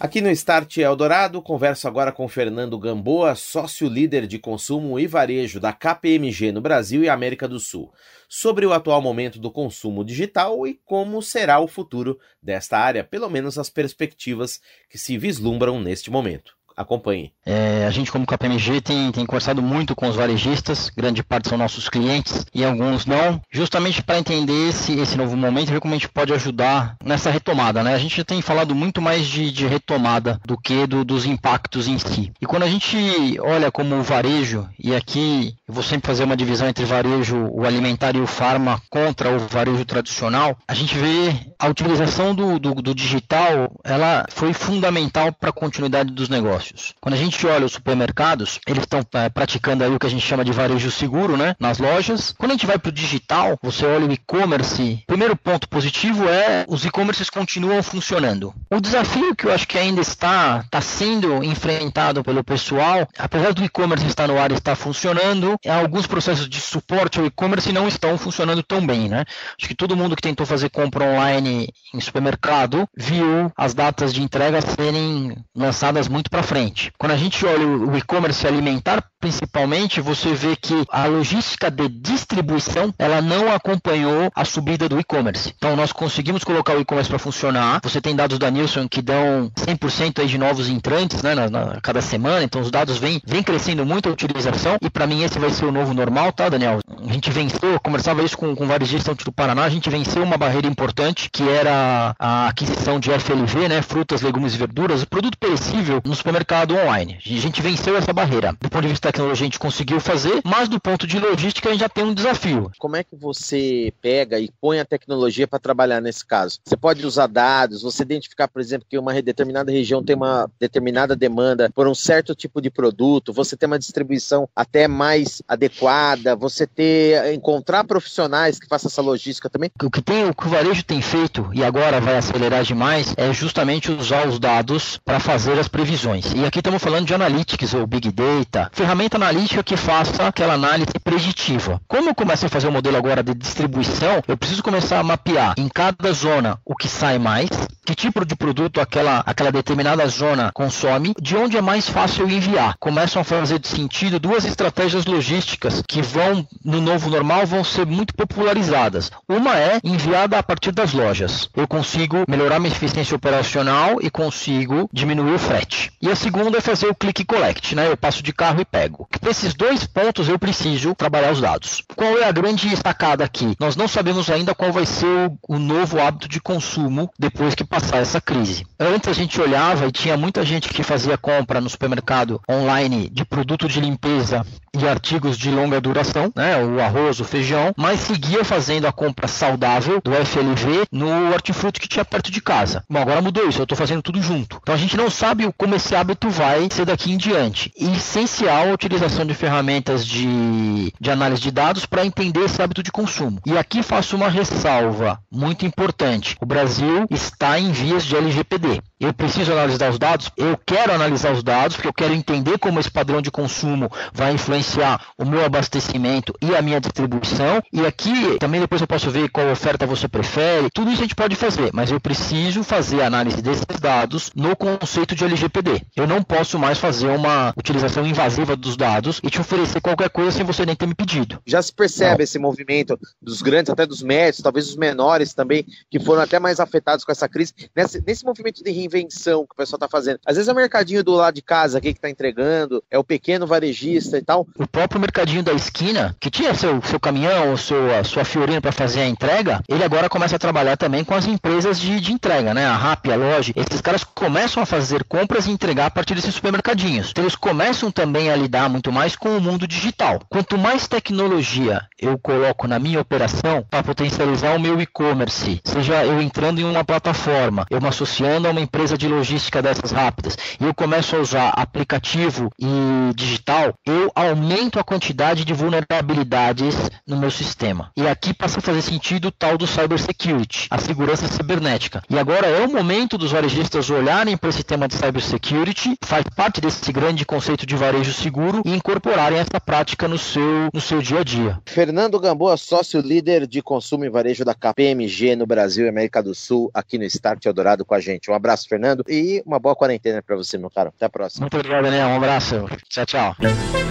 Aqui 0.00 0.22
no 0.22 0.30
Start 0.30 0.78
Eldorado, 0.78 1.42
converso 1.42 1.86
agora 1.86 2.10
com 2.10 2.26
Fernando 2.26 2.78
Gamboa, 2.78 3.34
sócio 3.34 3.86
líder 3.86 4.26
de 4.26 4.38
consumo 4.38 4.98
e 4.98 5.06
varejo 5.06 5.60
da 5.60 5.74
KPMG 5.74 6.52
no 6.52 6.62
Brasil 6.62 7.04
e 7.04 7.08
América 7.10 7.46
do 7.46 7.60
Sul, 7.60 7.92
sobre 8.26 8.64
o 8.64 8.72
atual 8.72 9.02
momento 9.02 9.38
do 9.38 9.50
consumo 9.50 10.02
digital 10.02 10.66
e 10.66 10.80
como 10.86 11.20
será 11.20 11.60
o 11.60 11.68
futuro 11.68 12.18
desta 12.42 12.78
área, 12.78 13.04
pelo 13.04 13.28
menos 13.28 13.58
as 13.58 13.68
perspectivas 13.68 14.58
que 14.88 14.96
se 14.96 15.18
vislumbram 15.18 15.78
neste 15.78 16.10
momento. 16.10 16.54
Acompanhe. 16.76 17.32
É, 17.44 17.84
a 17.86 17.90
gente, 17.90 18.10
como 18.10 18.26
KPMG, 18.26 18.80
tem, 18.80 19.12
tem 19.12 19.26
conversado 19.26 19.60
muito 19.60 19.94
com 19.94 20.08
os 20.08 20.16
varejistas, 20.16 20.90
grande 20.90 21.22
parte 21.22 21.48
são 21.48 21.58
nossos 21.58 21.88
clientes 21.88 22.46
e 22.54 22.64
alguns 22.64 23.06
não, 23.06 23.40
justamente 23.50 24.02
para 24.02 24.18
entender 24.18 24.68
esse, 24.68 24.98
esse 24.98 25.16
novo 25.16 25.36
momento 25.36 25.68
e 25.68 25.72
ver 25.72 25.80
como 25.80 25.94
a 25.94 25.96
gente 25.96 26.08
pode 26.08 26.32
ajudar 26.32 26.96
nessa 27.04 27.30
retomada. 27.30 27.82
Né? 27.82 27.94
A 27.94 27.98
gente 27.98 28.24
tem 28.24 28.40
falado 28.40 28.74
muito 28.74 29.00
mais 29.02 29.26
de, 29.26 29.50
de 29.50 29.66
retomada 29.66 30.40
do 30.44 30.56
que 30.56 30.86
do, 30.86 31.04
dos 31.04 31.26
impactos 31.26 31.88
em 31.88 31.98
si. 31.98 32.32
E 32.40 32.46
quando 32.46 32.62
a 32.62 32.68
gente 32.68 32.96
olha 33.40 33.70
como 33.70 33.96
o 33.96 34.02
varejo, 34.02 34.68
e 34.78 34.94
aqui 34.94 35.54
eu 35.66 35.74
vou 35.74 35.82
sempre 35.82 36.06
fazer 36.06 36.24
uma 36.24 36.36
divisão 36.36 36.68
entre 36.68 36.84
varejo, 36.84 37.48
o 37.52 37.64
alimentar 37.64 38.14
e 38.16 38.20
o 38.20 38.26
farma 38.26 38.80
contra 38.88 39.30
o 39.30 39.38
varejo 39.38 39.84
tradicional, 39.84 40.56
a 40.66 40.74
gente 40.74 40.96
vê 40.96 41.34
a 41.58 41.68
utilização 41.68 42.34
do, 42.34 42.58
do, 42.58 42.74
do 42.74 42.94
digital, 42.94 43.70
ela 43.84 44.24
foi 44.30 44.52
fundamental 44.52 45.32
para 45.32 45.50
a 45.50 45.52
continuidade 45.52 46.12
dos 46.12 46.28
negócios. 46.28 46.69
Quando 47.00 47.14
a 47.14 47.18
gente 47.18 47.46
olha 47.46 47.66
os 47.66 47.72
supermercados, 47.72 48.60
eles 48.66 48.84
estão 48.84 49.00
é, 49.14 49.28
praticando 49.28 49.84
aí 49.84 49.90
o 49.90 49.98
que 49.98 50.06
a 50.06 50.10
gente 50.10 50.26
chama 50.26 50.44
de 50.44 50.52
varejo 50.52 50.90
seguro, 50.90 51.36
né, 51.36 51.54
nas 51.58 51.78
lojas. 51.78 52.34
Quando 52.36 52.52
a 52.52 52.54
gente 52.54 52.66
vai 52.66 52.78
para 52.78 52.88
o 52.88 52.92
digital, 52.92 53.58
você 53.62 53.86
olha 53.86 54.06
o 54.06 54.12
e-commerce, 54.12 55.02
primeiro 55.06 55.36
ponto 55.36 55.68
positivo 55.68 56.28
é 56.28 56.64
os 56.68 56.84
e-commerces 56.84 57.30
continuam 57.30 57.82
funcionando. 57.82 58.54
O 58.70 58.80
desafio 58.80 59.34
que 59.34 59.46
eu 59.46 59.52
acho 59.52 59.66
que 59.66 59.78
ainda 59.78 60.00
está, 60.00 60.62
está 60.64 60.80
sendo 60.80 61.42
enfrentado 61.42 62.22
pelo 62.22 62.44
pessoal, 62.44 63.08
apesar 63.18 63.52
do 63.52 63.64
e-commerce 63.64 64.06
estar 64.06 64.28
no 64.28 64.38
ar 64.38 64.50
e 64.50 64.54
estar 64.54 64.76
funcionando, 64.76 65.56
alguns 65.68 66.06
processos 66.06 66.48
de 66.48 66.60
suporte 66.60 67.18
ao 67.18 67.26
e-commerce 67.26 67.72
não 67.72 67.88
estão 67.88 68.16
funcionando 68.18 68.62
tão 68.62 68.84
bem, 68.86 69.08
né? 69.08 69.24
Acho 69.58 69.68
que 69.68 69.74
todo 69.74 69.96
mundo 69.96 70.16
que 70.16 70.22
tentou 70.22 70.46
fazer 70.46 70.70
compra 70.70 71.04
online 71.04 71.68
em 71.94 72.00
supermercado 72.00 72.88
viu 72.96 73.52
as 73.56 73.74
datas 73.74 74.12
de 74.12 74.22
entrega 74.22 74.60
serem 74.60 75.36
lançadas 75.54 76.08
muito 76.08 76.30
para 76.30 76.42
frente. 76.50 76.92
Quando 76.98 77.12
a 77.12 77.16
gente 77.16 77.46
olha 77.46 77.64
o 77.64 77.96
e-commerce 77.96 78.44
alimentar, 78.44 79.08
principalmente, 79.20 80.00
você 80.00 80.32
vê 80.32 80.56
que 80.56 80.84
a 80.90 81.06
logística 81.06 81.70
de 81.70 81.88
distribuição 81.88 82.92
ela 82.98 83.20
não 83.20 83.52
acompanhou 83.52 84.32
a 84.34 84.44
subida 84.44 84.88
do 84.88 84.98
e-commerce. 84.98 85.54
Então 85.56 85.76
nós 85.76 85.92
conseguimos 85.92 86.42
colocar 86.42 86.76
o 86.76 86.80
e-commerce 86.80 87.10
para 87.10 87.18
funcionar. 87.18 87.80
Você 87.82 88.00
tem 88.00 88.16
dados 88.16 88.38
da 88.38 88.50
Nielsen 88.50 88.88
que 88.88 89.02
dão 89.02 89.50
100% 89.54 90.20
aí 90.20 90.26
de 90.26 90.38
novos 90.38 90.68
entrantes, 90.68 91.22
né, 91.22 91.34
na, 91.34 91.50
na, 91.50 91.80
cada 91.80 92.00
semana. 92.00 92.42
Então 92.42 92.62
os 92.62 92.70
dados 92.70 92.96
vêm 92.96 93.20
vem 93.26 93.42
crescendo 93.42 93.84
muito 93.84 94.08
a 94.08 94.12
utilização 94.12 94.78
e 94.80 94.88
para 94.88 95.06
mim 95.06 95.22
esse 95.22 95.38
vai 95.38 95.50
ser 95.50 95.66
o 95.66 95.72
novo 95.72 95.92
normal, 95.92 96.32
tá, 96.32 96.48
Daniel? 96.48 96.80
A 96.88 97.12
gente 97.12 97.30
venceu, 97.30 97.72
eu 97.72 97.80
conversava 97.80 98.22
isso 98.22 98.38
com, 98.38 98.56
com 98.56 98.66
varejistas 98.66 99.16
do 99.18 99.32
Paraná, 99.32 99.64
a 99.64 99.68
gente 99.68 99.90
venceu 99.90 100.22
uma 100.22 100.38
barreira 100.38 100.66
importante 100.66 101.28
que 101.30 101.46
era 101.46 102.14
a 102.18 102.48
aquisição 102.48 102.98
de 102.98 103.10
FLV, 103.10 103.68
né, 103.68 103.82
frutas, 103.82 104.22
legumes 104.22 104.54
e 104.54 104.58
verduras, 104.58 105.04
produto 105.04 105.36
perecível 105.38 106.00
no 106.04 106.14
supermercado 106.14 106.74
online. 106.74 107.18
A 107.24 107.40
gente 107.40 107.60
venceu 107.60 107.96
essa 107.96 108.12
barreira. 108.12 108.56
Do 108.60 108.70
ponto 108.70 108.82
de 108.82 108.88
vista 108.88 109.09
tecnologia 109.12 109.44
a 109.44 109.46
gente 109.46 109.58
conseguiu 109.58 110.00
fazer, 110.00 110.40
mas 110.44 110.68
do 110.68 110.80
ponto 110.80 111.06
de 111.06 111.18
logística 111.18 111.68
a 111.68 111.72
gente 111.72 111.80
já 111.80 111.88
tem 111.88 112.04
um 112.04 112.14
desafio. 112.14 112.70
Como 112.78 112.96
é 112.96 113.02
que 113.02 113.16
você 113.16 113.92
pega 114.00 114.38
e 114.38 114.50
põe 114.60 114.78
a 114.78 114.84
tecnologia 114.84 115.46
para 115.46 115.58
trabalhar 115.58 116.00
nesse 116.00 116.24
caso? 116.24 116.58
Você 116.64 116.76
pode 116.76 117.04
usar 117.04 117.26
dados, 117.26 117.82
você 117.82 118.02
identificar, 118.02 118.48
por 118.48 118.60
exemplo, 118.60 118.86
que 118.88 118.98
uma 118.98 119.20
determinada 119.20 119.72
região 119.72 120.02
tem 120.02 120.16
uma 120.16 120.50
determinada 120.58 121.16
demanda 121.16 121.70
por 121.74 121.88
um 121.88 121.94
certo 121.94 122.34
tipo 122.34 122.60
de 122.60 122.70
produto, 122.70 123.32
você 123.32 123.56
tem 123.56 123.66
uma 123.66 123.78
distribuição 123.78 124.48
até 124.54 124.86
mais 124.86 125.42
adequada, 125.48 126.36
você 126.36 126.66
ter 126.66 127.34
encontrar 127.34 127.84
profissionais 127.84 128.58
que 128.58 128.68
façam 128.68 128.88
essa 128.88 129.02
logística 129.02 129.50
também. 129.50 129.70
O 129.82 129.90
que 129.90 130.02
tem, 130.02 130.28
o 130.28 130.34
que 130.34 130.46
o 130.46 130.50
varejo 130.50 130.84
tem 130.84 131.02
feito 131.02 131.50
e 131.52 131.64
agora 131.64 132.00
vai 132.00 132.16
acelerar 132.16 132.62
demais 132.62 133.14
é 133.16 133.32
justamente 133.32 133.90
usar 133.90 134.26
os 134.26 134.38
dados 134.38 134.98
para 135.04 135.18
fazer 135.18 135.58
as 135.58 135.68
previsões. 135.68 136.32
E 136.34 136.44
aqui 136.44 136.60
estamos 136.60 136.82
falando 136.82 137.06
de 137.06 137.14
analytics 137.14 137.74
ou 137.74 137.86
big 137.86 138.10
data, 138.12 138.70
ferramentas 138.72 138.99
ferramenta 139.00 139.16
analítica 139.16 139.62
que 139.62 139.76
faça 139.78 140.26
aquela 140.26 140.54
análise 140.54 140.92
preditiva. 141.02 141.80
Como 141.88 142.10
eu 142.10 142.14
começo 142.14 142.44
a 142.44 142.48
fazer 142.50 142.68
o 142.68 142.72
modelo 142.72 142.98
agora 142.98 143.22
de 143.22 143.32
distribuição, 143.32 144.22
eu 144.28 144.36
preciso 144.36 144.62
começar 144.62 144.98
a 144.98 145.02
mapear 145.02 145.54
em 145.56 145.68
cada 145.68 146.12
zona 146.12 146.58
o 146.66 146.76
que 146.76 146.86
sai 146.86 147.18
mais, 147.18 147.48
que 147.90 147.96
tipo 147.96 148.24
de 148.24 148.36
produto 148.36 148.80
aquela, 148.80 149.20
aquela 149.26 149.50
determinada 149.50 150.06
zona 150.06 150.52
consome, 150.54 151.12
de 151.20 151.36
onde 151.36 151.56
é 151.56 151.60
mais 151.60 151.88
fácil 151.88 152.30
enviar. 152.30 152.76
Começam 152.78 153.20
a 153.20 153.24
fazer 153.24 153.60
sentido 153.64 154.20
duas 154.20 154.44
estratégias 154.44 155.06
logísticas 155.06 155.82
que 155.88 156.00
vão, 156.00 156.46
no 156.64 156.80
novo 156.80 157.10
normal, 157.10 157.44
vão 157.46 157.64
ser 157.64 157.84
muito 157.84 158.14
popularizadas. 158.14 159.10
Uma 159.28 159.58
é 159.58 159.80
enviada 159.82 160.38
a 160.38 160.42
partir 160.42 160.70
das 160.70 160.92
lojas. 160.92 161.48
Eu 161.56 161.66
consigo 161.66 162.24
melhorar 162.28 162.60
minha 162.60 162.72
eficiência 162.72 163.16
operacional 163.16 163.98
e 164.00 164.08
consigo 164.08 164.88
diminuir 164.92 165.34
o 165.34 165.38
frete. 165.38 165.92
E 166.00 166.08
a 166.08 166.14
segunda 166.14 166.58
é 166.58 166.60
fazer 166.60 166.86
o 166.86 166.94
click 166.94 167.24
collect, 167.24 167.74
né? 167.74 167.88
Eu 167.88 167.96
passo 167.96 168.22
de 168.22 168.32
carro 168.32 168.60
e 168.60 168.64
pego. 168.64 169.08
Para 169.20 169.30
esses 169.30 169.52
dois 169.52 169.84
pontos 169.84 170.28
eu 170.28 170.38
preciso 170.38 170.94
trabalhar 170.94 171.32
os 171.32 171.40
dados. 171.40 171.82
Qual 171.96 172.18
é 172.18 172.24
a 172.24 172.32
grande 172.32 172.68
sacada 172.76 173.24
aqui? 173.24 173.56
Nós 173.58 173.74
não 173.74 173.88
sabemos 173.88 174.30
ainda 174.30 174.54
qual 174.54 174.72
vai 174.72 174.86
ser 174.86 175.06
o, 175.06 175.56
o 175.56 175.58
novo 175.58 176.00
hábito 176.00 176.28
de 176.28 176.40
consumo 176.40 177.10
depois 177.18 177.56
que 177.56 177.64
passar 177.64 177.79
essa 177.92 178.20
crise. 178.20 178.66
Antes 178.78 179.08
a 179.08 179.12
gente 179.12 179.40
olhava 179.40 179.86
e 179.86 179.92
tinha 179.92 180.16
muita 180.16 180.44
gente 180.44 180.68
que 180.68 180.82
fazia 180.82 181.16
compra 181.18 181.60
no 181.60 181.68
supermercado 181.68 182.40
online 182.50 183.08
de 183.10 183.24
produto 183.24 183.68
de 183.68 183.80
limpeza 183.80 184.44
e 184.72 184.86
artigos 184.86 185.36
de 185.36 185.50
longa 185.50 185.80
duração, 185.80 186.32
né, 186.34 186.62
o 186.62 186.80
arroz, 186.80 187.18
o 187.18 187.24
feijão, 187.24 187.72
mas 187.76 188.00
seguia 188.00 188.44
fazendo 188.44 188.86
a 188.86 188.92
compra 188.92 189.26
saudável 189.26 190.00
do 190.02 190.12
FLV 190.12 190.86
no 190.92 191.32
hortifruti 191.32 191.80
que 191.80 191.88
tinha 191.88 192.04
perto 192.04 192.30
de 192.30 192.40
casa. 192.40 192.84
Bom, 192.88 193.00
agora 193.00 193.20
mudou 193.20 193.48
isso, 193.48 193.58
eu 193.58 193.64
estou 193.64 193.76
fazendo 193.76 194.02
tudo 194.02 194.22
junto. 194.22 194.58
Então 194.62 194.74
a 194.74 194.78
gente 194.78 194.96
não 194.96 195.10
sabe 195.10 195.52
como 195.56 195.74
esse 195.74 195.94
hábito 195.94 196.30
vai 196.30 196.68
ser 196.70 196.86
daqui 196.86 197.12
em 197.12 197.16
diante. 197.16 197.72
E 197.76 197.90
essencial 197.96 198.68
a 198.68 198.72
utilização 198.72 199.24
de 199.24 199.34
ferramentas 199.34 200.06
de, 200.06 200.92
de 201.00 201.10
análise 201.10 201.40
de 201.40 201.50
dados 201.50 201.86
para 201.86 202.04
entender 202.04 202.44
esse 202.44 202.60
hábito 202.60 202.82
de 202.82 202.92
consumo. 202.92 203.40
E 203.46 203.56
aqui 203.56 203.82
faço 203.82 204.16
uma 204.16 204.28
ressalva 204.28 205.18
muito 205.30 205.64
importante. 205.66 206.36
O 206.40 206.46
Brasil 206.46 207.06
está 207.10 207.58
em 207.60 207.72
vias 207.72 208.04
de 208.04 208.16
LGPD. 208.16 208.80
Eu 208.98 209.12
preciso 209.12 209.52
analisar 209.52 209.90
os 209.90 209.98
dados, 209.98 210.30
eu 210.36 210.58
quero 210.64 210.92
analisar 210.92 211.32
os 211.32 211.42
dados, 211.42 211.76
porque 211.76 211.88
eu 211.88 211.92
quero 211.92 212.14
entender 212.14 212.58
como 212.58 212.80
esse 212.80 212.90
padrão 212.90 213.22
de 213.22 213.30
consumo 213.30 213.90
vai 214.12 214.32
influenciar 214.32 215.00
o 215.16 215.24
meu 215.24 215.44
abastecimento 215.44 216.34
e 216.40 216.54
a 216.54 216.62
minha 216.62 216.80
distribuição. 216.80 217.62
E 217.72 217.84
aqui 217.86 218.38
também 218.38 218.60
depois 218.60 218.80
eu 218.80 218.86
posso 218.86 219.10
ver 219.10 219.30
qual 219.30 219.48
oferta 219.50 219.86
você 219.86 220.08
prefere. 220.08 220.70
Tudo 220.70 220.90
isso 220.90 221.00
a 221.00 221.04
gente 221.04 221.14
pode 221.14 221.36
fazer, 221.36 221.70
mas 221.72 221.90
eu 221.90 222.00
preciso 222.00 222.62
fazer 222.62 223.02
a 223.02 223.06
análise 223.06 223.40
desses 223.40 223.64
dados 223.80 224.30
no 224.34 224.54
conceito 224.56 225.14
de 225.14 225.24
LGPD. 225.24 225.82
Eu 225.96 226.06
não 226.06 226.22
posso 226.22 226.58
mais 226.58 226.78
fazer 226.78 227.08
uma 227.08 227.52
utilização 227.56 228.06
invasiva 228.06 228.56
dos 228.56 228.76
dados 228.76 229.20
e 229.22 229.30
te 229.30 229.40
oferecer 229.40 229.80
qualquer 229.80 230.10
coisa 230.10 230.30
sem 230.30 230.44
você 230.44 230.66
nem 230.66 230.76
ter 230.76 230.86
me 230.86 230.94
pedido. 230.94 231.40
Já 231.46 231.62
se 231.62 231.72
percebe 231.72 232.24
esse 232.24 232.38
movimento 232.38 232.98
dos 233.20 233.42
grandes, 233.42 233.70
até 233.70 233.86
dos 233.86 234.02
médios, 234.02 234.42
talvez 234.42 234.68
os 234.68 234.76
menores 234.76 235.34
também, 235.34 235.64
que 235.90 235.98
foram 235.98 236.22
até 236.22 236.38
mais 236.38 236.60
afetados 236.60 237.04
com 237.04 237.12
essa 237.12 237.28
crise, 237.28 237.49
nesse, 237.74 238.02
nesse 238.06 238.24
movimento 238.24 238.62
de 238.62 238.70
reinvenção 238.70 239.46
que 239.46 239.52
o 239.52 239.56
pessoal 239.56 239.76
está 239.76 239.88
fazendo. 239.88 240.20
Às 240.26 240.36
vezes 240.36 240.48
é 240.48 240.52
o 240.52 240.56
mercadinho 240.56 241.04
do 241.04 241.12
lado 241.12 241.34
de 241.34 241.42
casa 241.42 241.78
aqui 241.78 241.92
que 241.92 241.98
está 241.98 242.10
entregando, 242.10 242.82
é 242.90 242.98
o 242.98 243.04
pequeno 243.04 243.46
varejista 243.46 244.18
e 244.18 244.22
tal. 244.22 244.46
O 244.58 244.66
próprio 244.66 245.00
mercadinho 245.00 245.42
da 245.42 245.52
esquina, 245.52 246.16
que 246.20 246.30
tinha 246.30 246.54
seu, 246.54 246.82
seu 246.82 247.00
caminhão 247.00 247.50
ou 247.50 247.56
seu, 247.56 247.94
a 247.94 248.04
sua 248.04 248.24
fiorinha 248.24 248.60
para 248.60 248.72
fazer 248.72 249.00
a 249.00 249.06
entrega, 249.06 249.62
ele 249.68 249.84
agora 249.84 250.08
começa 250.08 250.36
a 250.36 250.38
trabalhar 250.38 250.76
também 250.76 251.04
com 251.04 251.14
as 251.14 251.26
empresas 251.26 251.78
de, 251.80 252.00
de 252.00 252.12
entrega, 252.12 252.54
né? 252.54 252.66
A 252.66 252.76
Rappi, 252.76 253.12
a 253.12 253.16
Loja. 253.16 253.52
Esses 253.56 253.80
caras 253.80 254.04
começam 254.04 254.62
a 254.62 254.66
fazer 254.66 255.04
compras 255.04 255.46
e 255.46 255.50
entregar 255.50 255.86
a 255.86 255.90
partir 255.90 256.14
desses 256.14 256.34
supermercadinhos. 256.34 257.10
Então 257.10 257.24
eles 257.24 257.36
começam 257.36 257.90
também 257.90 258.30
a 258.30 258.36
lidar 258.36 258.68
muito 258.68 258.92
mais 258.92 259.16
com 259.16 259.36
o 259.36 259.40
mundo 259.40 259.66
digital. 259.66 260.20
Quanto 260.28 260.58
mais 260.58 260.86
tecnologia 260.86 261.82
eu 261.98 262.18
coloco 262.18 262.66
na 262.66 262.78
minha 262.78 263.00
operação 263.00 263.64
para 263.68 263.82
potencializar 263.82 264.54
o 264.54 264.60
meu 264.60 264.80
e-commerce, 264.80 265.60
seja 265.64 266.04
eu 266.04 266.20
entrando 266.20 266.60
em 266.60 266.64
uma 266.64 266.84
plataforma, 266.84 267.39
eu 267.70 267.80
me 267.80 267.88
associando 267.88 268.48
a 268.48 268.50
uma 268.50 268.60
empresa 268.60 268.96
de 268.96 269.08
logística 269.08 269.62
dessas 269.62 269.90
rápidas, 269.90 270.36
e 270.60 270.64
eu 270.64 270.74
começo 270.74 271.16
a 271.16 271.20
usar 271.20 271.48
aplicativo 271.50 272.50
e 272.58 273.14
digital, 273.14 273.74
eu 273.86 274.10
aumento 274.14 274.78
a 274.78 274.84
quantidade 274.84 275.44
de 275.44 275.52
vulnerabilidades 275.52 276.76
no 277.06 277.16
meu 277.16 277.30
sistema. 277.30 277.90
E 277.96 278.06
aqui 278.06 278.34
passa 278.34 278.58
a 278.58 278.62
fazer 278.62 278.82
sentido 278.82 279.28
o 279.28 279.30
tal 279.30 279.56
do 279.56 279.66
cybersecurity, 279.66 280.68
a 280.70 280.78
segurança 280.78 281.26
cibernética. 281.28 282.02
E 282.08 282.18
agora 282.18 282.46
é 282.46 282.64
o 282.64 282.70
momento 282.70 283.16
dos 283.16 283.32
varejistas 283.32 283.90
olharem 283.90 284.36
para 284.36 284.50
esse 284.50 284.62
tema 284.62 284.86
de 284.86 284.94
cybersecurity, 284.94 285.96
faz 286.04 286.24
parte 286.34 286.60
desse 286.60 286.92
grande 286.92 287.24
conceito 287.24 287.66
de 287.66 287.76
varejo 287.76 288.12
seguro 288.12 288.62
e 288.64 288.74
incorporarem 288.74 289.38
essa 289.38 289.60
prática 289.60 290.06
no 290.06 290.18
seu, 290.18 290.68
no 290.72 290.80
seu 290.80 291.00
dia 291.00 291.20
a 291.20 291.24
dia. 291.24 291.58
Fernando 291.66 292.18
Gamboa, 292.18 292.56
sócio 292.56 293.00
líder 293.00 293.46
de 293.46 293.62
consumo 293.62 294.04
e 294.04 294.10
varejo 294.10 294.44
da 294.44 294.54
KPMG 294.54 295.36
no 295.36 295.46
Brasil 295.46 295.86
e 295.86 295.88
América 295.88 296.22
do 296.22 296.34
Sul, 296.34 296.70
aqui 296.74 296.98
no 296.98 297.04
Start 297.30 297.46
Eldorado 297.46 297.84
com 297.84 297.94
a 297.94 298.00
gente. 298.00 298.30
Um 298.30 298.34
abraço, 298.34 298.68
Fernando, 298.68 299.04
e 299.08 299.42
uma 299.46 299.58
boa 299.58 299.76
quarentena 299.76 300.22
para 300.22 300.36
você, 300.36 300.58
meu 300.58 300.70
caro. 300.70 300.92
Até 300.96 301.06
a 301.06 301.10
próxima. 301.10 301.44
Muito 301.44 301.56
obrigado, 301.56 301.84
Daniel. 301.84 302.08
Um 302.08 302.16
abraço. 302.16 302.66
Tchau, 302.88 303.06
tchau. 303.06 303.36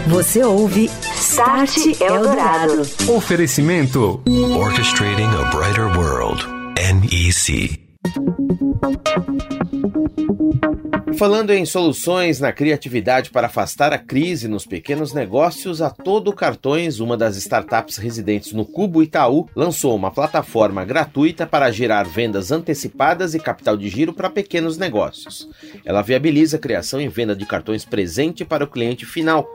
Você 0.07 0.43
ouve 0.43 0.85
Start 1.15 2.01
Eldorado. 2.01 2.81
Oferecimento 3.15 4.21
Orchestrating 4.57 5.29
a 5.29 5.49
Brighter 5.55 5.87
World. 5.97 6.45
NEC. 6.75 7.79
Falando 11.17 11.51
em 11.51 11.65
soluções 11.65 12.39
na 12.39 12.53
criatividade 12.53 13.29
para 13.29 13.47
afastar 13.47 13.91
a 13.91 13.97
crise 13.97 14.47
nos 14.47 14.65
pequenos 14.65 15.13
negócios, 15.13 15.81
a 15.81 15.89
Todo 15.89 16.31
Cartões, 16.31 16.99
uma 16.99 17.17
das 17.17 17.35
startups 17.35 17.97
residentes 17.97 18.53
no 18.53 18.63
Cubo 18.65 19.03
Itaú, 19.03 19.47
lançou 19.55 19.95
uma 19.95 20.11
plataforma 20.11 20.85
gratuita 20.85 21.45
para 21.45 21.71
gerar 21.71 22.03
vendas 22.03 22.51
antecipadas 22.51 23.33
e 23.33 23.39
capital 23.39 23.75
de 23.75 23.89
giro 23.89 24.13
para 24.13 24.29
pequenos 24.29 24.77
negócios. 24.77 25.49
Ela 25.83 26.01
viabiliza 26.01 26.57
a 26.57 26.59
criação 26.59 27.01
e 27.01 27.07
venda 27.07 27.35
de 27.35 27.45
cartões 27.45 27.83
presente 27.83 28.45
para 28.45 28.63
o 28.63 28.67
cliente 28.67 29.05
final 29.05 29.51